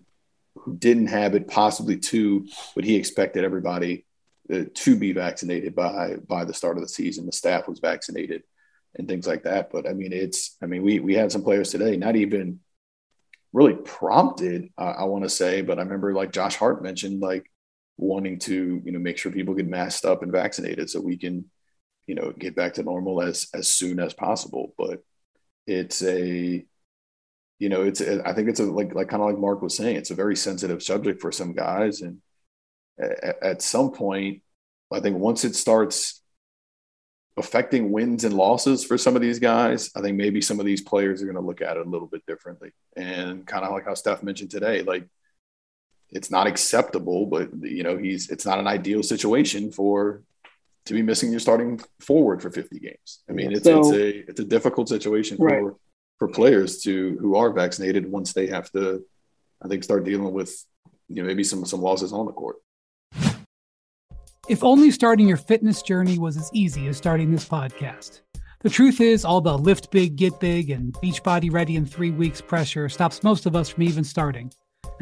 [0.57, 4.05] who didn't have it, possibly two, but he expected everybody
[4.53, 7.27] uh, to be vaccinated by by the start of the season.
[7.27, 8.43] The staff was vaccinated
[8.97, 9.71] and things like that.
[9.71, 12.61] But I mean, it's I mean, we we had some players today, not even
[13.53, 17.51] really prompted, uh, I want to say, but I remember like Josh Hart mentioned like
[17.99, 21.45] wanting to you know make sure people get masked up and vaccinated so we can
[22.07, 24.75] you know get back to normal as as soon as possible.
[24.77, 25.03] But
[25.67, 26.65] it's a
[27.59, 29.77] you know it's a, I think it's a like like kind of like marc was
[29.77, 32.19] saying it's a very sensitive subject for some guys and
[33.01, 34.43] at, at some point
[34.93, 36.23] i think once it starts
[37.37, 40.83] affecting wins and losses for some of these guys i think maybe some of these
[40.83, 43.85] players are going to look at it a little bit differently and kind of like
[43.85, 45.09] how steph mentioned today like
[46.13, 50.23] it's not acceptable but you know he's it's not an ideal situation for
[50.85, 53.23] to be missing your starting forward for 50 games.
[53.29, 55.73] I mean, it's, so, it's a it's a difficult situation for right.
[56.19, 59.05] for players to who are vaccinated once they have to,
[59.63, 60.65] I think, start dealing with
[61.09, 62.57] you know maybe some some losses on the court.
[64.49, 68.23] If only starting your fitness journey was as easy as starting this podcast.
[68.61, 72.41] The truth is, all the lift big, get big, and Beachbody ready in three weeks
[72.41, 74.53] pressure stops most of us from even starting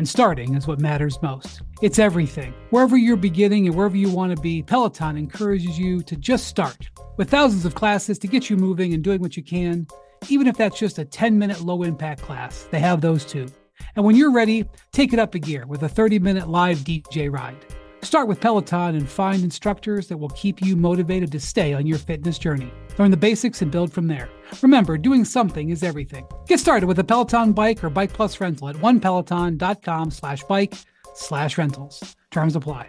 [0.01, 1.61] and starting is what matters most.
[1.83, 2.55] It's everything.
[2.71, 6.89] Wherever you're beginning and wherever you want to be, Peloton encourages you to just start.
[7.19, 9.87] With thousands of classes to get you moving and doing what you can,
[10.31, 13.47] even if that's just a 10 minute low impact class, they have those too.
[13.95, 17.31] And when you're ready, take it up a gear with a 30 minute live DJ
[17.31, 17.63] ride.
[18.03, 21.99] Start with Peloton and find instructors that will keep you motivated to stay on your
[21.99, 22.73] fitness journey.
[22.99, 24.29] Learn the basics and build from there.
[24.63, 26.27] Remember, doing something is everything.
[26.47, 30.75] Get started with a Peloton bike or Bike Plus rental at onepeloton.com slash bike
[31.15, 32.17] slash rentals.
[32.31, 32.89] Terms apply.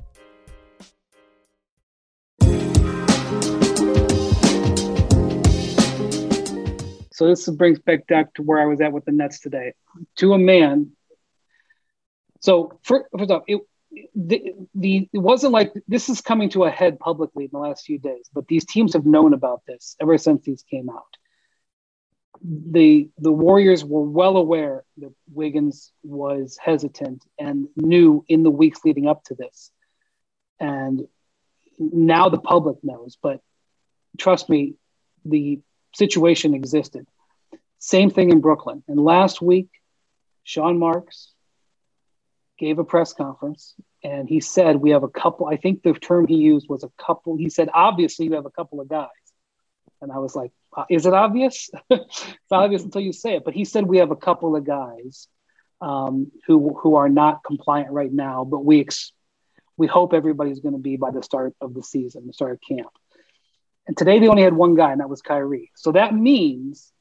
[7.21, 9.75] So this brings back back to where I was at with the Nets today.
[10.17, 10.93] To a man.
[12.39, 13.61] So first off, it,
[14.15, 17.85] the, the it wasn't like this is coming to a head publicly in the last
[17.85, 21.15] few days, but these teams have known about this ever since these came out.
[22.41, 28.79] The the Warriors were well aware that Wiggins was hesitant and knew in the weeks
[28.83, 29.69] leading up to this.
[30.59, 31.07] And
[31.77, 33.41] now the public knows, but
[34.17, 34.73] trust me,
[35.23, 35.61] the
[35.93, 37.07] situation existed.
[37.79, 38.83] Same thing in Brooklyn.
[38.87, 39.69] And last week,
[40.43, 41.33] Sean Marks
[42.57, 43.73] gave a press conference
[44.03, 45.47] and he said, We have a couple.
[45.47, 47.37] I think the term he used was a couple.
[47.37, 49.07] He said, Obviously, you have a couple of guys.
[50.01, 51.69] And I was like, uh, Is it obvious?
[51.89, 53.43] it's obvious until you say it.
[53.43, 55.27] But he said, We have a couple of guys
[55.81, 59.11] um, who, who are not compliant right now, but we, ex-
[59.77, 62.59] we hope everybody's going to be by the start of the season, the start of
[62.61, 62.91] camp.
[63.87, 65.71] And today they only had one guy, and that was Kyrie.
[65.75, 66.91] So that means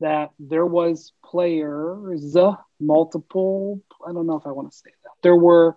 [0.00, 2.36] that there was players,
[2.80, 3.82] multiple.
[4.06, 5.10] I don't know if I want to say that.
[5.22, 5.76] There were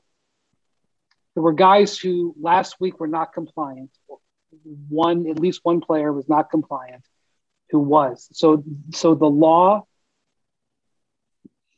[1.36, 3.92] there were guys who last week were not compliant.
[4.90, 7.04] One, at least one player was not compliant,
[7.70, 8.28] who was.
[8.32, 9.86] So so the law,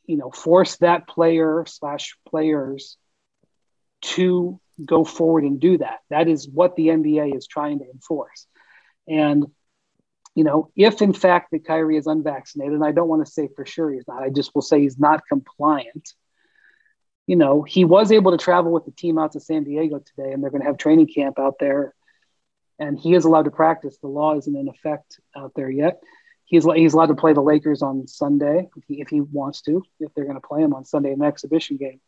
[0.06, 2.96] you know, forced that player slash players
[4.02, 5.98] to go forward and do that.
[6.08, 8.46] That is what the NBA is trying to enforce.
[9.10, 9.44] And,
[10.36, 13.48] you know, if in fact that Kyrie is unvaccinated, and I don't want to say
[13.54, 16.14] for sure he's not, I just will say he's not compliant,
[17.26, 20.32] you know, he was able to travel with the team out to San Diego today,
[20.32, 21.94] and they're going to have training camp out there.
[22.78, 23.98] And he is allowed to practice.
[23.98, 26.00] The law isn't in effect out there yet.
[26.44, 29.82] He's, he's allowed to play the Lakers on Sunday if he, if he wants to,
[30.00, 32.00] if they're going to play him on Sunday in an exhibition game.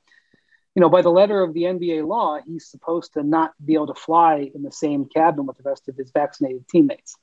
[0.74, 3.88] You know, by the letter of the NBA law, he's supposed to not be able
[3.88, 7.16] to fly in the same cabin with the rest of his vaccinated teammates.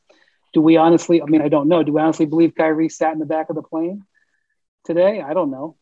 [0.54, 1.84] Do we honestly, I mean, I don't know.
[1.84, 4.04] Do we honestly believe Kyrie sat in the back of the plane
[4.86, 5.22] today?
[5.22, 5.78] I don't know.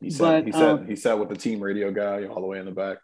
[0.00, 2.46] He sat, but, he, sat, um, he sat with the team radio guy all the
[2.46, 2.98] way in the back.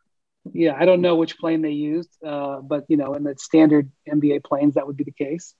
[0.52, 3.90] Yeah, I don't know which plane they used, uh, but you know, in the standard
[4.08, 5.54] NBA planes, that would be the case.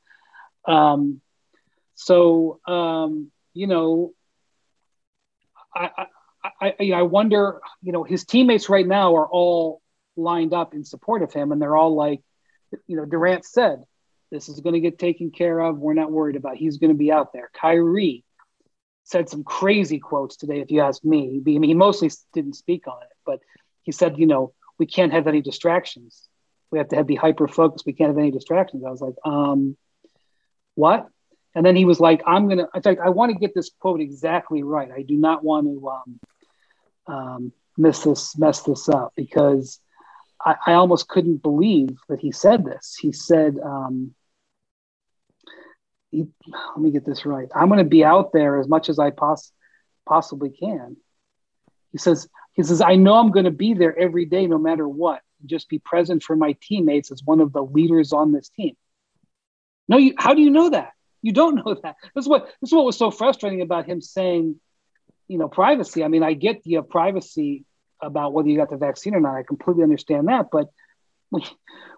[0.67, 1.21] Um,
[1.95, 4.13] so um, you know,
[5.75, 6.07] I,
[6.45, 9.83] I, I, wonder, you know, his teammates right now are all
[10.17, 12.21] lined up in support of him, and they're all like,
[12.87, 13.83] you know, Durant said,
[14.31, 15.79] "This is going to get taken care of.
[15.79, 16.57] We're not worried about.
[16.57, 18.25] He's going to be out there." Kyrie
[19.09, 21.41] said some crazy quotes today, if you ask me.
[21.45, 23.41] I mean, he mostly didn't speak on it, but
[23.83, 26.29] he said, you know, we can't have any distractions.
[26.71, 27.87] We have to have, be hyper focused.
[27.87, 28.85] We can't have any distractions.
[28.87, 29.79] I was like, um,
[30.75, 31.09] what?
[31.59, 32.69] And then he was like, I'm gonna.
[32.73, 34.93] In fact, I want to get this quote exactly right.
[34.97, 36.21] I do not want to um,
[37.09, 39.81] um, miss this, mess this up because
[40.41, 42.97] I, I, almost couldn't believe that he said this.
[43.01, 44.15] He said, um,
[46.13, 47.49] he, let me get this right.
[47.53, 49.51] I'm going to be out there as much as I poss-
[50.07, 50.97] possibly can.
[51.91, 54.89] He says, he says, I know I'm going to be there every day, no matter
[54.89, 55.23] what.
[55.45, 58.77] Just be present for my teammates as one of the leaders on this team.
[59.89, 60.93] No, you, how do you know that?
[61.23, 61.97] You don't know that.
[62.15, 64.61] This is what this is what was so frustrating about him saying,
[65.27, 66.05] you know, privacy.
[66.05, 67.65] I mean, I get the privacy
[68.01, 69.37] about whether you got the vaccine or not.
[69.37, 70.47] I completely understand that.
[70.53, 70.69] But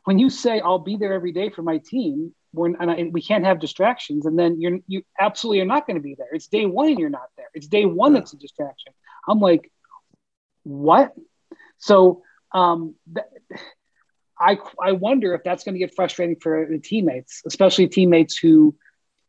[0.05, 3.13] when, you say I'll be there every day for my team, we're and, I, and
[3.13, 6.29] we can't have distractions, and then you're you absolutely are not going to be there.
[6.33, 7.47] It's day one and you're not there.
[7.55, 8.21] It's day one yeah.
[8.21, 8.93] that's a distraction.
[9.29, 9.71] I'm like,
[10.65, 11.13] what?
[11.79, 13.27] So um, th-
[14.39, 18.75] I I wonder if that's going to get frustrating for the teammates, especially teammates who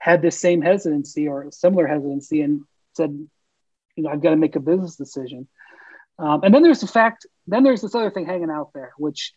[0.02, 3.12] had this same hesitancy or similar hesitancy and said,
[3.96, 5.48] you know, I've got to make a business decision.
[6.18, 9.34] Um, and then there's the fact, then there's this other thing hanging out there, which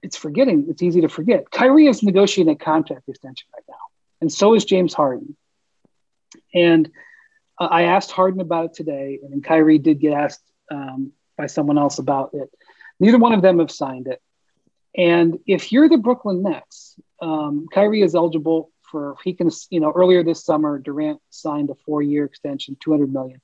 [0.00, 0.66] it's forgetting.
[0.68, 1.50] It's easy to forget.
[1.50, 3.74] Kyrie is negotiating a contract extension right now,
[4.20, 5.36] and so is James Harden.
[6.54, 6.88] And
[7.58, 11.78] uh, I asked Harden about it today, and Kyrie did get asked um, by someone
[11.78, 12.48] else about it.
[13.00, 14.20] Neither one of them have signed it.
[14.96, 19.90] And if you're the Brooklyn Nets, um, Kyrie is eligible for he can you know
[19.90, 23.40] earlier this summer Durant signed a four year extension, 200 million.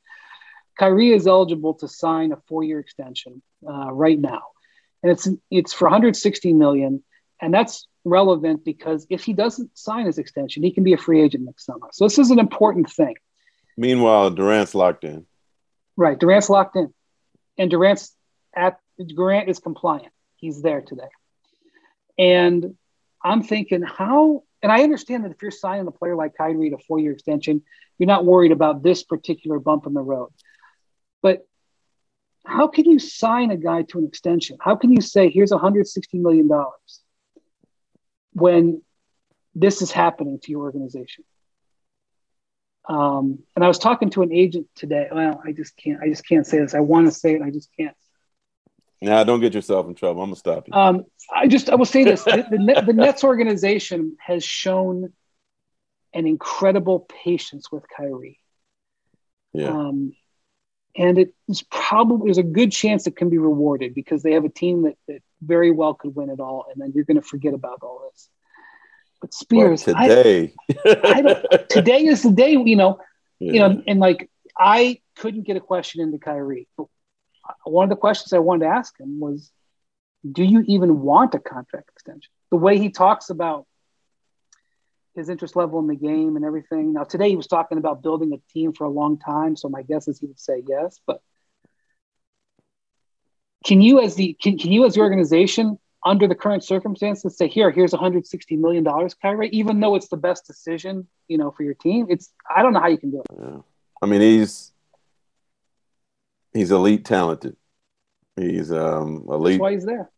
[0.78, 4.42] Kyrie is eligible to sign a four year extension uh, right now
[5.02, 7.02] and it's it's for 160 million,
[7.40, 11.22] and that's relevant because if he doesn't sign his extension, he can be a free
[11.22, 11.88] agent next summer.
[11.92, 13.14] So this is an important thing.
[13.76, 15.26] Meanwhile, Durant's locked in.
[15.96, 16.92] Right, Durant's locked in,
[17.56, 18.14] and Durant's
[18.54, 20.12] at Durant is compliant.
[20.36, 21.08] He's there today,
[22.18, 22.76] and
[23.22, 24.44] I'm thinking how.
[24.62, 27.62] And I understand that if you're signing a player like Kyrie to a four-year extension,
[27.98, 30.30] you're not worried about this particular bump in the road.
[31.22, 31.46] But
[32.44, 34.56] how can you sign a guy to an extension?
[34.60, 36.48] How can you say, here's $160 million
[38.32, 38.82] when
[39.54, 41.24] this is happening to your organization?
[42.88, 45.08] Um, and I was talking to an agent today.
[45.12, 46.00] Well, I just can't.
[46.02, 46.74] I just can't say this.
[46.74, 47.42] I want to say it.
[47.42, 47.94] I just can't.
[49.00, 50.22] Nah, don't get yourself in trouble.
[50.22, 50.74] I'm gonna stop you.
[50.74, 55.12] Um, I just I will say this: the, the, the Nets organization has shown
[56.12, 58.40] an incredible patience with Kyrie.
[59.52, 59.68] Yeah.
[59.68, 60.14] Um,
[60.96, 64.48] and it's probably there's a good chance it can be rewarded because they have a
[64.48, 67.54] team that, that very well could win it all, and then you're going to forget
[67.54, 68.28] about all this.
[69.20, 72.52] But Spears, well, today, I, I today is the day.
[72.52, 73.00] You know,
[73.38, 73.52] yeah.
[73.52, 76.66] you know, and like I couldn't get a question into Kyrie.
[76.76, 76.86] But
[77.64, 79.50] one of the questions I wanted to ask him was,
[80.30, 83.66] "Do you even want a contract extension?" The way he talks about
[85.14, 86.92] his interest level in the game and everything.
[86.92, 89.82] Now today he was talking about building a team for a long time, so my
[89.82, 91.00] guess is he would say yes.
[91.06, 91.20] But
[93.64, 97.48] can you, as the can, can you as the organization, under the current circumstances, say
[97.48, 101.64] here, here's 160 million dollars, Kyrie, even though it's the best decision, you know, for
[101.64, 102.06] your team?
[102.08, 103.26] It's I don't know how you can do it.
[103.38, 103.58] Yeah.
[104.00, 104.72] I mean, he's
[106.58, 107.56] he's elite talented.
[108.36, 109.54] He's um elite.
[109.54, 110.10] That's why he's there.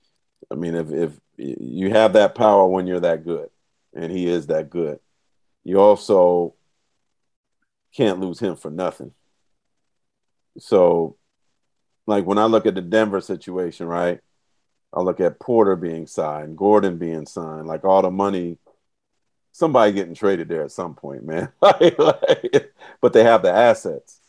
[0.50, 3.48] I mean, if if you have that power when you're that good
[3.94, 4.98] and he is that good.
[5.64, 6.54] You also
[7.94, 9.12] can't lose him for nothing.
[10.58, 11.16] So,
[12.06, 14.20] like when I look at the Denver situation, right?
[14.92, 18.58] I look at Porter being signed, Gordon being signed, like all the money,
[19.52, 21.52] somebody getting traded there at some point, man.
[21.60, 24.19] but they have the assets.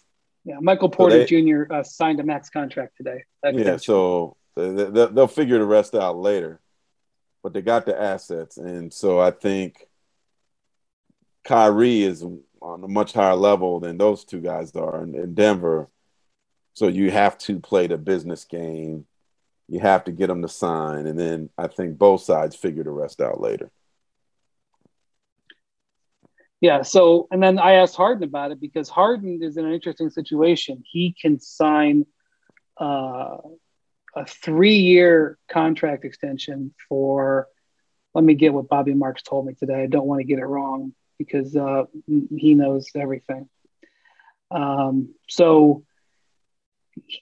[0.44, 1.72] Yeah, Michael Porter so they, Jr.
[1.72, 3.24] Uh, signed a max contract today.
[3.44, 6.60] Yeah, so they, they'll figure the rest out later,
[7.44, 9.88] but they got the assets, and so I think
[11.44, 12.24] Kyrie is
[12.62, 15.90] on a much higher level than those two guys are in, in Denver.
[16.74, 19.06] So you have to play the business game.
[19.68, 22.92] You have to get them to sign, and then I think both sides figure the
[22.92, 23.72] rest out later.
[26.62, 26.84] Yeah.
[26.84, 30.84] So, and then I asked Harden about it because Harden is in an interesting situation.
[30.90, 32.06] He can sign
[32.80, 33.38] uh,
[34.16, 37.48] a three-year contract extension for.
[38.14, 39.84] Let me get what Bobby Marks told me today.
[39.84, 41.86] I don't want to get it wrong because uh,
[42.36, 43.48] he knows everything.
[44.52, 45.84] Um, so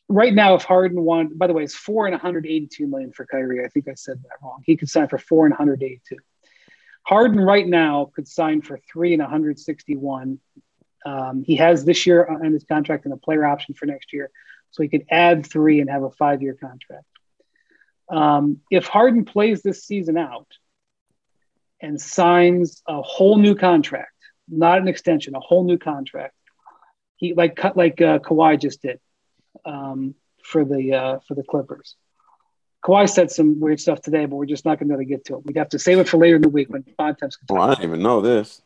[0.07, 3.63] right now, if Harden wanted, by the way, it's four and 182 million for Kyrie.
[3.63, 4.63] I think I said that wrong.
[4.65, 6.17] He could sign for four and 182.
[7.09, 10.39] Harden right now could sign for three and 161.
[11.03, 14.29] Um, he has this year on his contract and a player option for next year,
[14.69, 17.05] so he could add three and have a five-year contract.
[18.09, 20.45] Um, if Harden plays this season out
[21.81, 24.13] and signs a whole new contract,
[24.47, 26.35] not an extension, a whole new contract,
[27.15, 28.99] he like like uh, Kawhi just did
[29.65, 31.95] um, for the uh, for the Clippers.
[32.83, 35.17] Kawhi said some weird stuff today, but we're just not going to be able to
[35.17, 35.45] get to it.
[35.45, 37.37] We'd have to save it for later in the week when Bontemps.
[37.49, 38.61] Oh, I didn't even know this.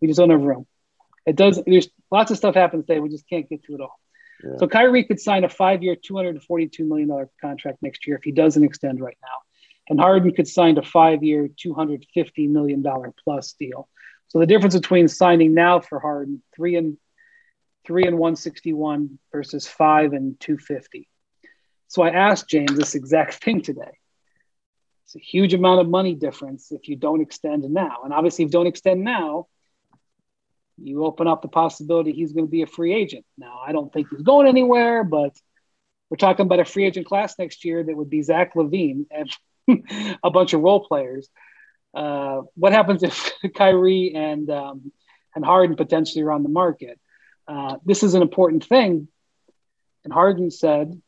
[0.00, 0.66] We just don't have room.
[1.26, 1.62] It does.
[1.64, 3.00] There's lots of stuff happens today.
[3.00, 3.98] We just can't get to it all.
[4.42, 4.56] Yeah.
[4.58, 8.16] So Kyrie could sign a five-year, two hundred and forty-two million dollar contract next year
[8.16, 9.28] if he doesn't extend right now,
[9.88, 13.88] and Harden could sign a five-year, two hundred fifty million dollar plus deal.
[14.28, 16.96] So the difference between signing now for Harden three and
[17.84, 21.08] three and one sixty-one versus five and two fifty
[21.88, 23.98] so I asked James this exact thing today.
[25.04, 28.02] It's a huge amount of money difference if you don't extend now.
[28.04, 29.46] And obviously, if you don't extend now,
[30.76, 33.24] you open up the possibility he's going to be a free agent.
[33.36, 35.34] Now, I don't think he's going anywhere, but
[36.08, 39.30] we're talking about a free agent class next year that would be Zach LaVine and
[40.22, 41.28] a bunch of role players.
[41.94, 44.92] Uh, what happens if Kyrie and um,
[45.34, 47.00] and Harden potentially are on the market?
[47.46, 49.08] Uh, this is an important thing.
[50.04, 51.00] And Harden said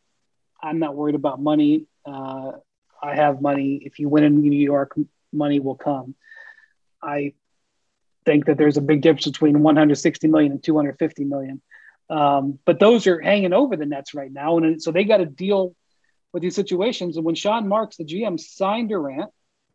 [0.63, 1.87] I'm not worried about money.
[2.05, 2.53] Uh,
[3.03, 3.81] I have money.
[3.85, 4.95] If you win in New York,
[5.33, 6.15] money will come.
[7.03, 7.35] I
[8.27, 11.63] think that there's a big difference between 160 million and 250 million.
[12.11, 15.27] Um, but those are hanging over the Nets right now, and so they got to
[15.27, 15.75] deal
[16.33, 17.17] with these situations.
[17.17, 19.31] And when Sean Marks, the GM, signed Durant,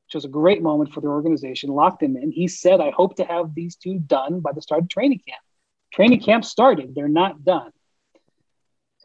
[0.06, 2.32] which was a great moment for the organization, locked him in.
[2.32, 5.42] He said, "I hope to have these two done by the start of training camp."
[5.94, 7.72] Training camp started; they're not done.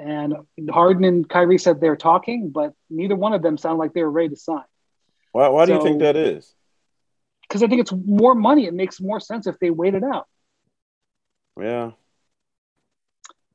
[0.00, 0.34] And
[0.70, 4.10] Harden and Kyrie said they're talking, but neither one of them sound like they were
[4.10, 4.64] ready to sign.
[5.32, 6.54] Why, why so, do you think that is?
[7.42, 8.64] Because I think it's more money.
[8.64, 10.26] It makes more sense if they wait it out.
[11.60, 11.90] Yeah.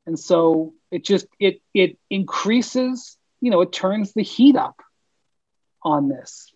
[0.05, 4.79] And so it just it it increases, you know, it turns the heat up
[5.81, 6.53] on this.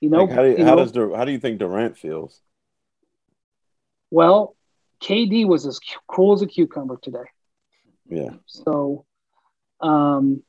[0.00, 2.40] You know, like how, do you, how know, does how do you think Durant feels?
[4.10, 4.56] Well,
[5.00, 5.78] KD was as
[6.08, 7.26] cool as a cucumber today.
[8.08, 8.30] Yeah.
[8.46, 9.04] So,
[9.80, 10.42] um,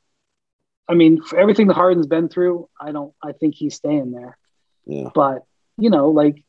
[0.87, 3.13] I mean, for everything the Harden's been through, I don't.
[3.23, 4.37] I think he's staying there.
[4.85, 5.09] Yeah.
[5.13, 5.43] But
[5.77, 6.43] you know, like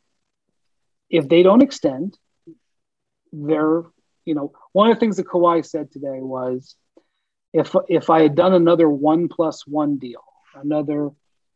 [1.10, 2.16] if they don't extend,
[3.32, 3.82] they're
[4.24, 6.76] you know one of the things that Kawhi said today was
[7.52, 10.22] if if I had done another one plus one deal,
[10.54, 11.10] another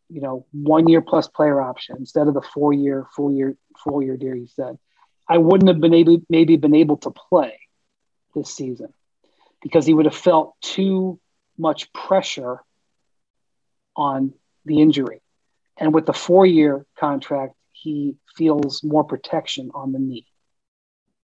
[0.09, 4.03] you know one year plus player option instead of the four year four year four
[4.03, 4.78] year deal, he said,
[5.28, 7.61] I wouldn't have been able maybe been able to play
[8.34, 8.92] this season
[9.62, 11.18] because he would have felt too
[11.56, 12.60] much pressure
[13.96, 14.32] on
[14.64, 15.20] the injury.
[15.76, 20.26] And with the four year contract, he feels more protection on the knee,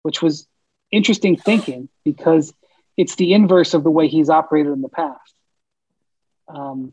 [0.03, 0.47] which was
[0.91, 2.53] interesting thinking because
[2.97, 5.35] it's the inverse of the way he's operated in the past.
[6.49, 6.93] Um,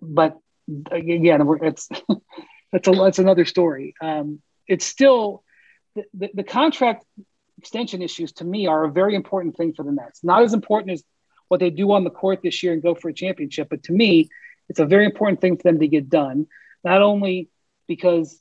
[0.00, 0.38] but
[0.90, 1.88] again, it's
[2.72, 3.94] that's a that's another story.
[4.00, 5.42] Um, it's still
[5.94, 7.04] the, the, the contract
[7.64, 10.22] extension issues to me are a very important thing for the Nets.
[10.22, 11.02] Not as important as
[11.48, 13.92] what they do on the court this year and go for a championship, but to
[13.92, 14.28] me,
[14.68, 16.46] it's a very important thing for them to get done.
[16.84, 17.48] Not only
[17.88, 18.38] because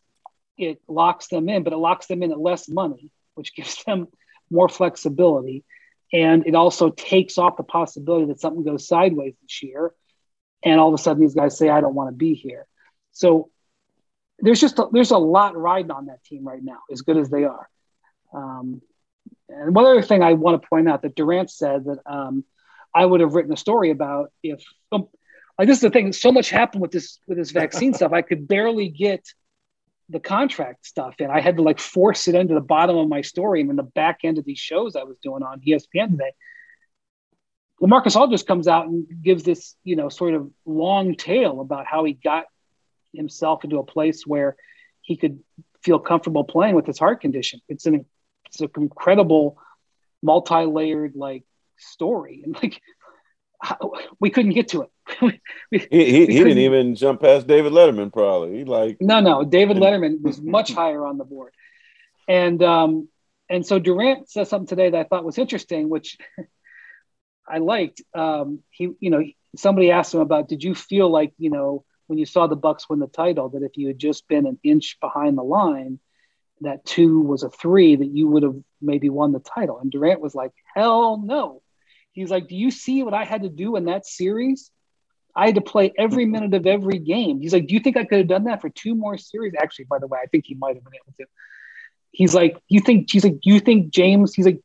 [0.58, 4.10] it locks them in, but it locks them in at less money, which gives them
[4.52, 5.64] more flexibility.
[6.12, 9.94] And it also takes off the possibility that something goes sideways this year.
[10.66, 12.68] And all of a sudden, these guys say, I don't want to be here.
[13.14, 13.50] So
[14.40, 17.30] there's just a, there's a lot riding on that team right now, as good as
[17.30, 17.70] they are.
[18.34, 18.82] Um,
[19.50, 22.44] and one other thing I want to point out that Durant said that um,
[22.94, 25.08] I would have written a story about if, um,
[25.58, 26.14] like, this is the thing.
[26.14, 28.14] So much happened with this with this vaccine stuff.
[28.14, 29.26] I could barely get
[30.10, 33.22] the contract stuff and I had to like force it into the bottom of my
[33.22, 36.34] story and in the back end of these shows I was doing on ESPN today.
[37.82, 42.04] Lamarcus Aldridge comes out and gives this, you know, sort of long tale about how
[42.04, 42.46] he got
[43.14, 44.56] himself into a place where
[45.02, 45.40] he could
[45.84, 47.62] feel comfortable playing with his heart condition.
[47.68, 48.06] It's an
[48.54, 49.58] it's an incredible
[50.22, 51.44] multi-layered like
[51.78, 52.82] story and like
[54.20, 54.90] we couldn't get to it.
[55.22, 55.40] we,
[55.72, 58.12] he he, he didn't even jump past David Letterman.
[58.12, 61.54] Probably he like no no David Letterman was much higher on the board,
[62.28, 63.08] and um
[63.50, 66.18] and so Durant says something today that I thought was interesting, which
[67.48, 68.02] I liked.
[68.14, 69.24] Um, he you know
[69.56, 72.90] somebody asked him about did you feel like you know when you saw the Bucks
[72.90, 76.00] win the title that if you had just been an inch behind the line
[76.64, 80.22] that two was a three that you would have maybe won the title and Durant
[80.22, 81.62] was like hell no
[82.14, 84.72] He's like, Do you see what I had to do in that series?
[85.36, 87.42] I had to play every minute of every game.
[87.42, 89.54] He's like, Do you think I could have done that for two more series?
[89.60, 91.26] Actually, by the way, I think he might have been able to.
[92.12, 94.62] He's like, You think, he's like, you think James, he's like,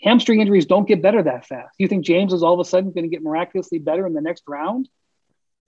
[0.00, 1.74] hamstring injuries don't get better that fast.
[1.78, 4.20] You think James is all of a sudden going to get miraculously better in the
[4.20, 4.88] next round?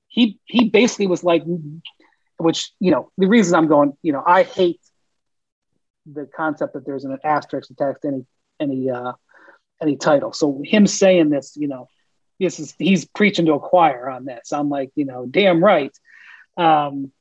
[0.09, 1.43] He, he basically was like,
[2.39, 4.81] which, you know, the reason I'm going, you know, I hate
[6.11, 8.27] the concept that there's an asterisk attached to any,
[8.61, 9.13] any, uh,
[9.81, 10.33] any title.
[10.33, 11.89] So him saying this, you know,
[12.39, 14.53] this is he's preaching to a choir on this.
[14.53, 15.97] I'm like, you know, damn right.
[16.57, 17.13] Um,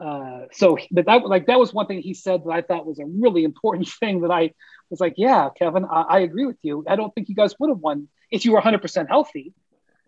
[0.00, 3.00] uh, so, but that like that was one thing he said that I thought was
[3.00, 4.52] a really important thing that I
[4.90, 6.84] was like, yeah, Kevin, I, I agree with you.
[6.88, 9.52] I don't think you guys would have won if you were 100% healthy,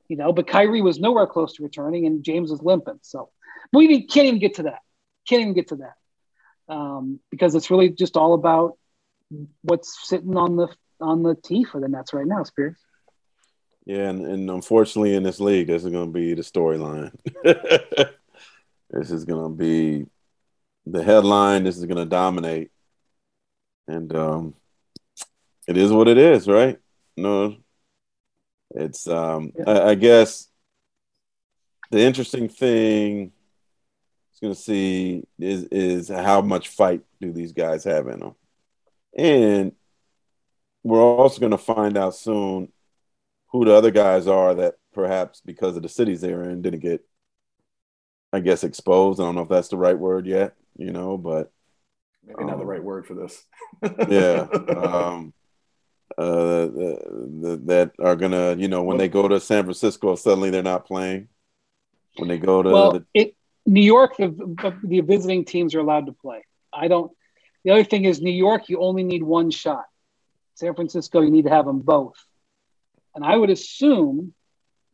[0.08, 0.32] you know.
[0.32, 3.00] But Kyrie was nowhere close to returning, and James was limping.
[3.02, 3.30] So,
[3.72, 4.80] we can't even get to that.
[5.28, 5.94] Can't even get to that
[6.70, 8.78] um, because it's really just all about
[9.62, 10.68] what's sitting on the
[11.00, 12.78] on the tee for the Nets right now, Spears.
[13.86, 17.12] Yeah, and, and unfortunately in this league, this is going to be the storyline.
[18.90, 20.06] this is going to be
[20.86, 21.64] the headline.
[21.64, 22.70] This is going to dominate,
[23.88, 24.54] and um,
[25.66, 26.78] it is what it is, right?
[27.16, 27.56] No,
[28.70, 29.64] it's um, yeah.
[29.66, 30.48] I, I guess
[31.90, 33.32] the interesting thing
[34.40, 38.34] going to see is is how much fight do these guys have in them,
[39.16, 39.72] and
[40.82, 42.72] we're also going to find out soon
[43.48, 47.04] who the other guys are that perhaps because of the cities they're in didn't get,
[48.32, 49.20] I guess, exposed.
[49.20, 51.52] I don't know if that's the right word yet, you know, but
[52.26, 53.44] maybe um, not the um, right word for this.
[54.08, 54.46] yeah.
[54.76, 55.32] Um,
[56.18, 60.50] uh, the, the, that are gonna, you know, when they go to San Francisco, suddenly
[60.50, 61.28] they're not playing.
[62.16, 63.36] When they go to well, the, it,
[63.66, 66.44] New York, the, the visiting teams are allowed to play.
[66.72, 67.12] I don't.
[67.64, 69.84] The other thing is New York, you only need one shot.
[70.54, 72.16] San Francisco, you need to have them both.
[73.14, 74.34] And I would assume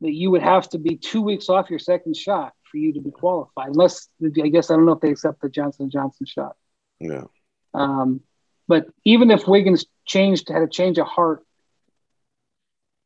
[0.00, 3.00] that you would have to be two weeks off your second shot for you to
[3.00, 6.56] be qualified, unless I guess I don't know if they accept the Johnson Johnson shot.
[6.98, 7.24] Yeah.
[7.72, 8.20] Um,
[8.68, 11.44] but even if Wiggins changed, had a change of heart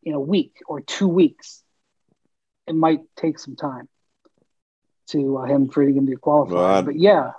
[0.03, 1.63] in a week or two weeks,
[2.67, 3.89] it might take some time
[5.11, 6.55] to uh, him for him to be qualified.
[6.55, 7.33] Well, I, but yeah,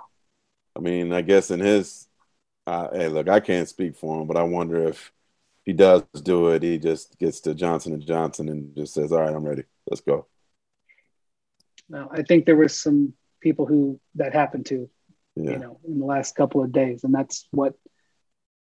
[0.76, 2.08] I mean, I guess in his
[2.66, 5.12] uh, hey, look, I can't speak for him, but I wonder if
[5.64, 9.20] he does do it, he just gets to Johnson and Johnson and just says, "All
[9.20, 9.64] right, I'm ready.
[9.88, 10.26] Let's go."
[11.88, 14.88] No, I think there was some people who that happened to,
[15.36, 15.52] yeah.
[15.52, 17.74] you know, in the last couple of days, and that's what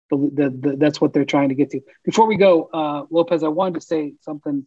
[0.10, 1.82] the, the, the, that's what they're trying to get to.
[2.04, 4.66] Before we go, uh, Lopez, I wanted to say something.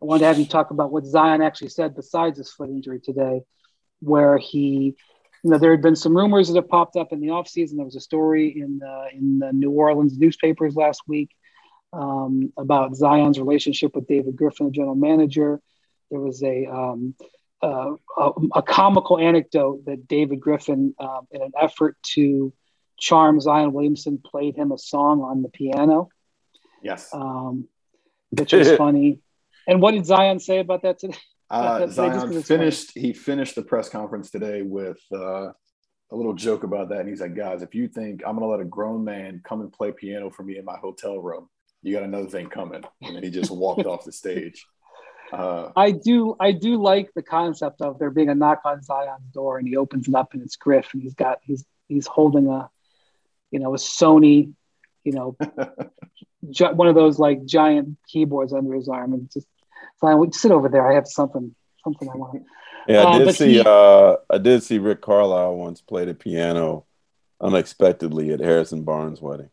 [0.00, 3.00] I wanted to have you talk about what Zion actually said besides his foot injury
[3.00, 3.42] today,
[4.00, 4.96] where he
[5.44, 7.76] you know, there had been some rumors that have popped up in the offseason.
[7.76, 11.30] There was a story in the, in the New Orleans newspapers last week
[11.92, 15.60] um, about Zion's relationship with David Griffin, the general manager.
[16.10, 17.14] There was a, um,
[17.62, 22.52] uh, a, a, comical anecdote that David Griffin, uh, in an effort to
[22.98, 26.08] charm Zion Williamson, played him a song on the piano.
[26.82, 27.10] Yes.
[27.12, 27.68] Um,
[28.30, 29.20] which was funny.
[29.66, 31.18] And what did Zion say about that today?
[31.50, 32.92] Uh, Zion finished.
[32.94, 37.20] He finished the press conference today with uh, a little joke about that, and he's
[37.20, 39.92] like, "Guys, if you think I'm going to let a grown man come and play
[39.92, 41.48] piano for me in my hotel room,
[41.82, 44.66] you got another thing coming." And then he just walked off the stage.
[45.32, 46.36] Uh, I do.
[46.40, 49.76] I do like the concept of there being a knock on Zion's door, and he
[49.76, 52.70] opens it up, and it's Griff, and he's got he's he's holding a,
[53.50, 54.52] you know, a Sony,
[55.04, 55.36] you know,
[56.74, 59.46] one of those like giant keyboards under his arm, and just
[60.00, 60.88] Fine, we sit over there.
[60.90, 62.42] I have something, something I want.
[62.86, 63.52] Yeah, I uh, did see.
[63.54, 66.86] He, uh, I did see Rick Carlisle once play the piano
[67.40, 69.50] unexpectedly at Harrison Barnes' wedding.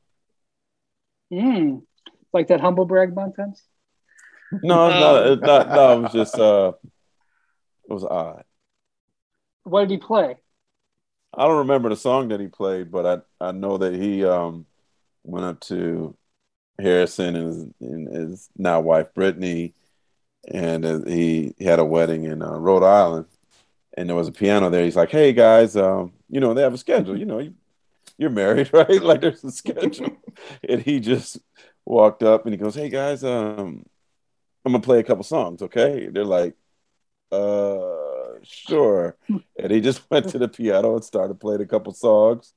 [1.32, 1.82] Mm,
[2.34, 3.64] like that humble brag nonsense.
[4.52, 5.98] No, no, not, no.
[5.98, 6.40] It was just.
[6.40, 6.74] Uh,
[7.90, 8.44] it was odd.
[9.64, 10.38] What did he play?
[11.34, 14.66] I don't remember the song that he played, but I I know that he um
[15.24, 16.16] went up to
[16.80, 19.74] Harrison and his, and his now wife Brittany,
[20.48, 23.26] and uh, he, he had a wedding in uh, Rhode Island,
[23.98, 24.84] and there was a piano there.
[24.84, 27.18] He's like, "Hey guys, um, you know they have a schedule.
[27.18, 27.54] You know, you,
[28.18, 29.02] you're married, right?
[29.02, 30.18] like there's a schedule."
[30.68, 31.40] and he just
[31.86, 33.86] walked up and he goes, "Hey guys, um,
[34.66, 36.56] I'm gonna play a couple songs, okay?" They're like,
[37.32, 39.18] "Uh, sure."
[39.58, 42.54] and he just went to the piano and started playing a couple songs.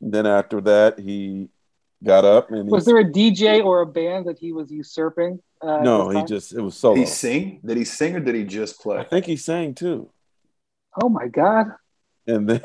[0.00, 1.48] And then after that, he
[2.06, 5.40] got up and was there a DJ or a band that he was usurping?
[5.60, 6.94] Uh, no, he just it was solo.
[6.94, 7.60] Did he sing?
[7.64, 8.98] Did he sing or did he just play?
[8.98, 10.10] I think he sang too.
[11.02, 11.66] Oh my god!
[12.26, 12.60] And then,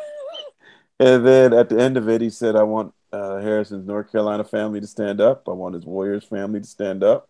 [1.00, 4.44] and then at the end of it, he said, "I want uh, Harrison's North Carolina
[4.44, 5.48] family to stand up.
[5.48, 7.28] I want his Warriors family to stand up.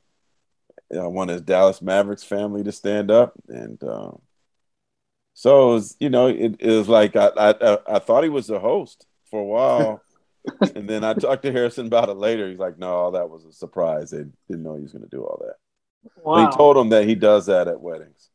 [0.93, 4.21] I want his Dallas Mavericks family to stand up." And um,
[5.33, 8.47] so, it was, you know, it, it was like I, I I thought he was
[8.47, 10.01] the host for a while
[10.75, 12.49] and then I talked to Harrison about it later.
[12.49, 14.11] He's like, "No, that was a surprise.
[14.11, 15.55] They didn't know he was going to do all that."
[16.23, 16.49] Wow.
[16.49, 18.29] he told him that he does that at weddings,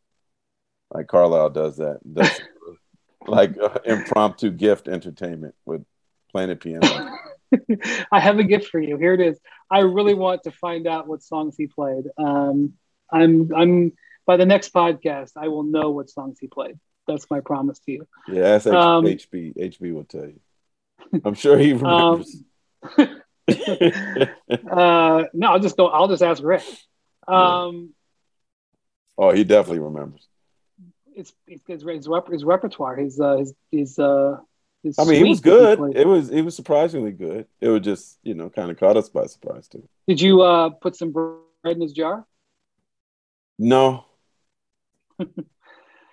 [0.93, 1.99] like Carlisle does that.
[2.13, 2.31] Does,
[3.27, 5.85] like uh, impromptu gift entertainment with
[6.31, 7.17] playing piano.
[8.13, 8.97] I have a gift for you.
[8.97, 9.39] Here it is.
[9.71, 12.05] I really want to find out what songs he played.
[12.19, 12.75] Um,
[13.11, 13.93] I'm I'm
[14.27, 16.79] by the next podcast, I will know what songs he played.
[17.07, 18.09] That's my promise to you.
[18.29, 19.57] Yeah, that's H- um, HB.
[19.57, 20.41] HB will tell you.
[21.25, 22.37] I'm sure he remembers.
[22.99, 25.89] Um, uh, no, I'll just go.
[25.89, 26.63] I'll just ask Rick.
[27.29, 27.95] Um,
[29.17, 30.27] oh, he definitely remembers.
[31.15, 32.97] It's, it's his, his, his repertoire.
[32.97, 34.39] His uh, his his uh.
[34.83, 35.79] His I mean, he was good.
[35.79, 37.47] He it was it was surprisingly good.
[37.61, 39.89] It was just you know kind of caught us by surprise too.
[40.07, 42.25] Did you uh put some bread in his jar?
[43.59, 44.05] No.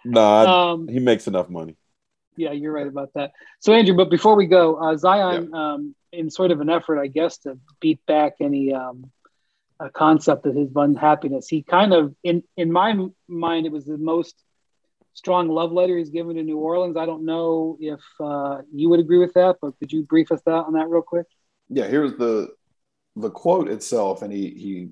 [0.05, 1.75] no, um, he makes enough money
[2.35, 3.31] yeah, you're right about that.
[3.59, 7.07] So, Andrew, but before we go, uh, Zion, um, in sort of an effort, I
[7.07, 9.11] guess, to beat back any um,
[9.93, 12.93] concept of his unhappiness, he kind of, in in my
[13.27, 14.35] mind, it was the most
[15.13, 16.97] strong love letter he's given to New Orleans.
[16.97, 20.41] I don't know if uh, you would agree with that, but could you brief us
[20.47, 21.27] out on that real quick?
[21.69, 22.49] Yeah, here's the
[23.15, 24.89] the quote itself, and he he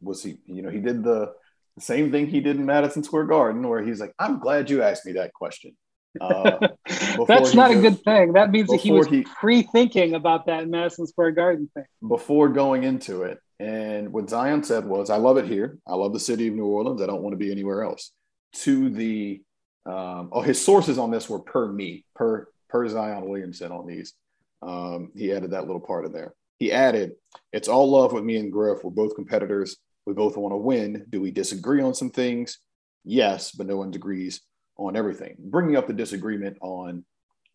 [0.00, 1.32] was he you know he did the
[1.78, 5.06] same thing he did in Madison Square Garden, where he's like, "I'm glad you asked
[5.06, 5.76] me that question."
[6.20, 6.68] Uh,
[7.28, 8.32] That's not a good thing.
[8.34, 9.08] That means that he was
[9.38, 13.38] pre-thinking about that Madison Square Garden thing before going into it.
[13.60, 15.78] And what Zion said was, "I love it here.
[15.86, 17.00] I love the city of New Orleans.
[17.00, 18.10] I don't want to be anywhere else."
[18.54, 19.42] To the
[19.86, 24.14] um, oh, his sources on this were per me, per per Zion Williamson on these.
[24.62, 26.34] Um, he added that little part in there.
[26.58, 27.12] He added,
[27.52, 28.82] "It's all love with me and Griff.
[28.82, 29.76] We're both competitors.
[30.06, 31.06] We both want to win.
[31.08, 32.58] Do we disagree on some things?
[33.04, 34.40] Yes, but no one agrees
[34.76, 37.04] on everything, bringing up the disagreement on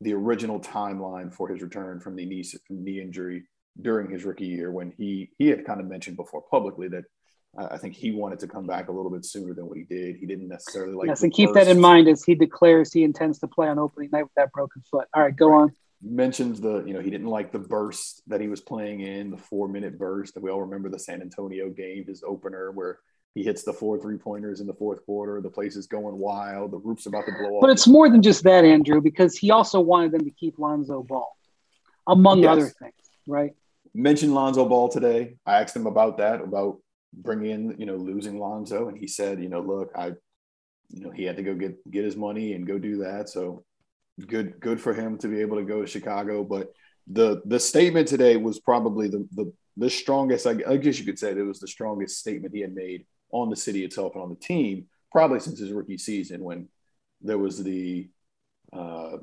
[0.01, 3.43] the original timeline for his return from the knee, from knee injury
[3.81, 7.03] during his rookie year when he he had kind of mentioned before publicly that
[7.57, 9.83] uh, I think he wanted to come back a little bit sooner than what he
[9.83, 10.17] did.
[10.17, 11.07] He didn't necessarily like.
[11.07, 14.09] Yes, and keep that in mind as he declares he intends to play on opening
[14.11, 15.07] night with that broken foot.
[15.13, 15.61] All right, go right.
[15.63, 15.71] on.
[16.01, 19.37] Mentions the you know he didn't like the burst that he was playing in the
[19.37, 22.99] four minute burst that we all remember the San Antonio game, his opener where
[23.35, 25.39] he hits the four three pointers in the fourth quarter.
[25.41, 26.71] The place is going wild.
[26.71, 27.61] The roof's about to blow up.
[27.61, 31.03] But it's more than just that, Andrew, because he also wanted them to keep Lonzo
[31.03, 31.35] Ball,
[32.07, 32.51] among yes.
[32.51, 32.93] other things,
[33.27, 33.53] right?
[33.93, 35.35] Mentioned Lonzo Ball today.
[35.45, 36.79] I asked him about that, about
[37.13, 40.07] bringing in, you know, losing Lonzo, and he said, you know, look, I,
[40.89, 43.29] you know, he had to go get get his money and go do that.
[43.29, 43.63] So
[44.25, 46.43] good, good for him to be able to go to Chicago.
[46.43, 46.73] But
[47.07, 50.47] the the statement today was probably the the the strongest.
[50.47, 53.49] I, I guess you could say it was the strongest statement he had made on
[53.49, 56.67] the city itself and on the team, probably since his rookie season when
[57.21, 58.09] there was the,
[58.73, 59.17] uh,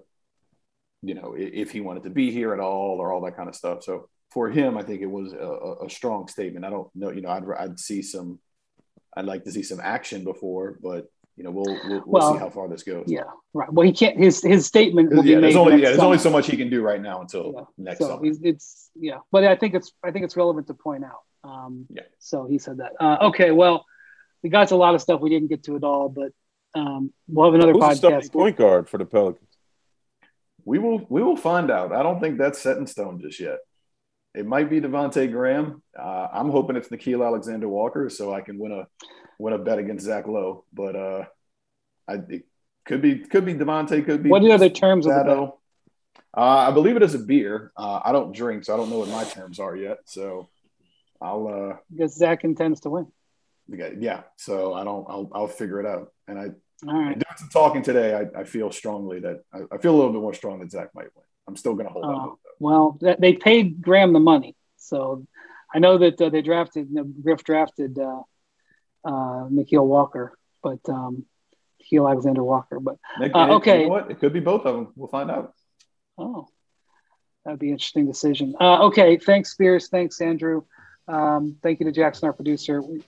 [1.02, 3.54] you know, if he wanted to be here at all or all that kind of
[3.54, 3.82] stuff.
[3.82, 6.64] So for him, I think it was a, a strong statement.
[6.64, 8.38] I don't know, you know, I'd, I'd see some,
[9.16, 12.38] I'd like to see some action before, but you know, we'll we'll, we'll well, see
[12.38, 13.04] how far this goes.
[13.06, 13.70] Yeah, right.
[13.70, 14.16] Well, he can't.
[14.16, 15.60] His his statement will yeah, be there's made.
[15.60, 17.64] Only, yeah, there's only so much he can do right now until yeah.
[17.76, 18.22] next so summer.
[18.24, 21.20] It's yeah, but I think it's I think it's relevant to point out.
[21.44, 22.04] Um, yeah.
[22.18, 22.92] So he said that.
[22.98, 23.50] Uh, okay.
[23.50, 23.84] Well,
[24.46, 26.30] we got to a lot of stuff we didn't get to at all, but
[26.72, 28.32] um, we'll have another Who's podcast.
[28.32, 29.48] point guard for the Pelicans.
[30.64, 31.92] We will we will find out.
[31.92, 33.58] I don't think that's set in stone just yet.
[34.36, 35.82] It might be Devonte Graham.
[35.98, 38.86] Uh, I'm hoping it's Nickeil Alexander Walker, so I can win a
[39.40, 40.64] win a bet against Zach Lowe.
[40.72, 41.24] But uh,
[42.06, 42.46] I it
[42.84, 44.04] could be could be Devonte.
[44.04, 44.30] Could be.
[44.30, 45.38] What are the other terms of the bet?
[46.36, 47.72] Uh, I believe it is a beer.
[47.76, 49.98] Uh, I don't drink, so I don't know what my terms are yet.
[50.04, 50.48] So
[51.20, 51.48] I'll.
[51.48, 53.08] Uh, because Zach intends to win
[53.98, 56.50] yeah so i don't i'll, I'll figure it out and i
[56.86, 57.14] All right.
[57.14, 60.20] Doing some talking today, I, I feel strongly that I, I, feel a little bit
[60.20, 61.24] more strong that Zach might win.
[61.48, 62.36] I'm still going to hold uh, on.
[62.58, 65.26] Well, they paid Graham the money, so
[65.74, 68.20] I know that uh, they drafted you know, Griff drafted uh,
[69.04, 71.24] uh, Nickeil Walker, but um,
[71.82, 72.80] Nickeil Alexander Walker.
[72.80, 74.10] But uh, okay, you know what?
[74.10, 74.92] It could be both of them.
[74.96, 75.54] We'll find out.
[76.18, 76.48] Oh,
[77.44, 78.54] that'd be an interesting decision.
[78.60, 79.88] Uh, okay, thanks, Spears.
[79.88, 80.62] Thanks, Andrew.
[81.08, 82.82] Um, thank you to Jackson, our producer.
[82.82, 83.02] We,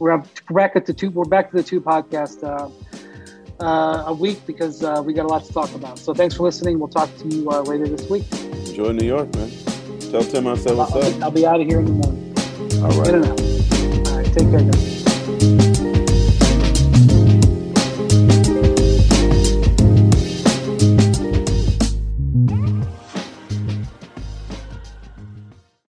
[0.00, 1.10] are back at the two.
[1.10, 2.70] We're back to the two podcast uh,
[3.62, 5.98] uh, a week because uh, we got a lot to talk about.
[5.98, 6.78] So thanks for listening.
[6.78, 8.24] We'll talk to you uh, later this week.
[8.32, 9.50] Enjoy New York, man.
[10.10, 11.22] Tell Tim I said what's I'll, up.
[11.22, 12.34] I'll be out of here in the morning.
[12.82, 13.14] All right.
[14.08, 14.32] All right.
[14.32, 14.97] Take care, guys.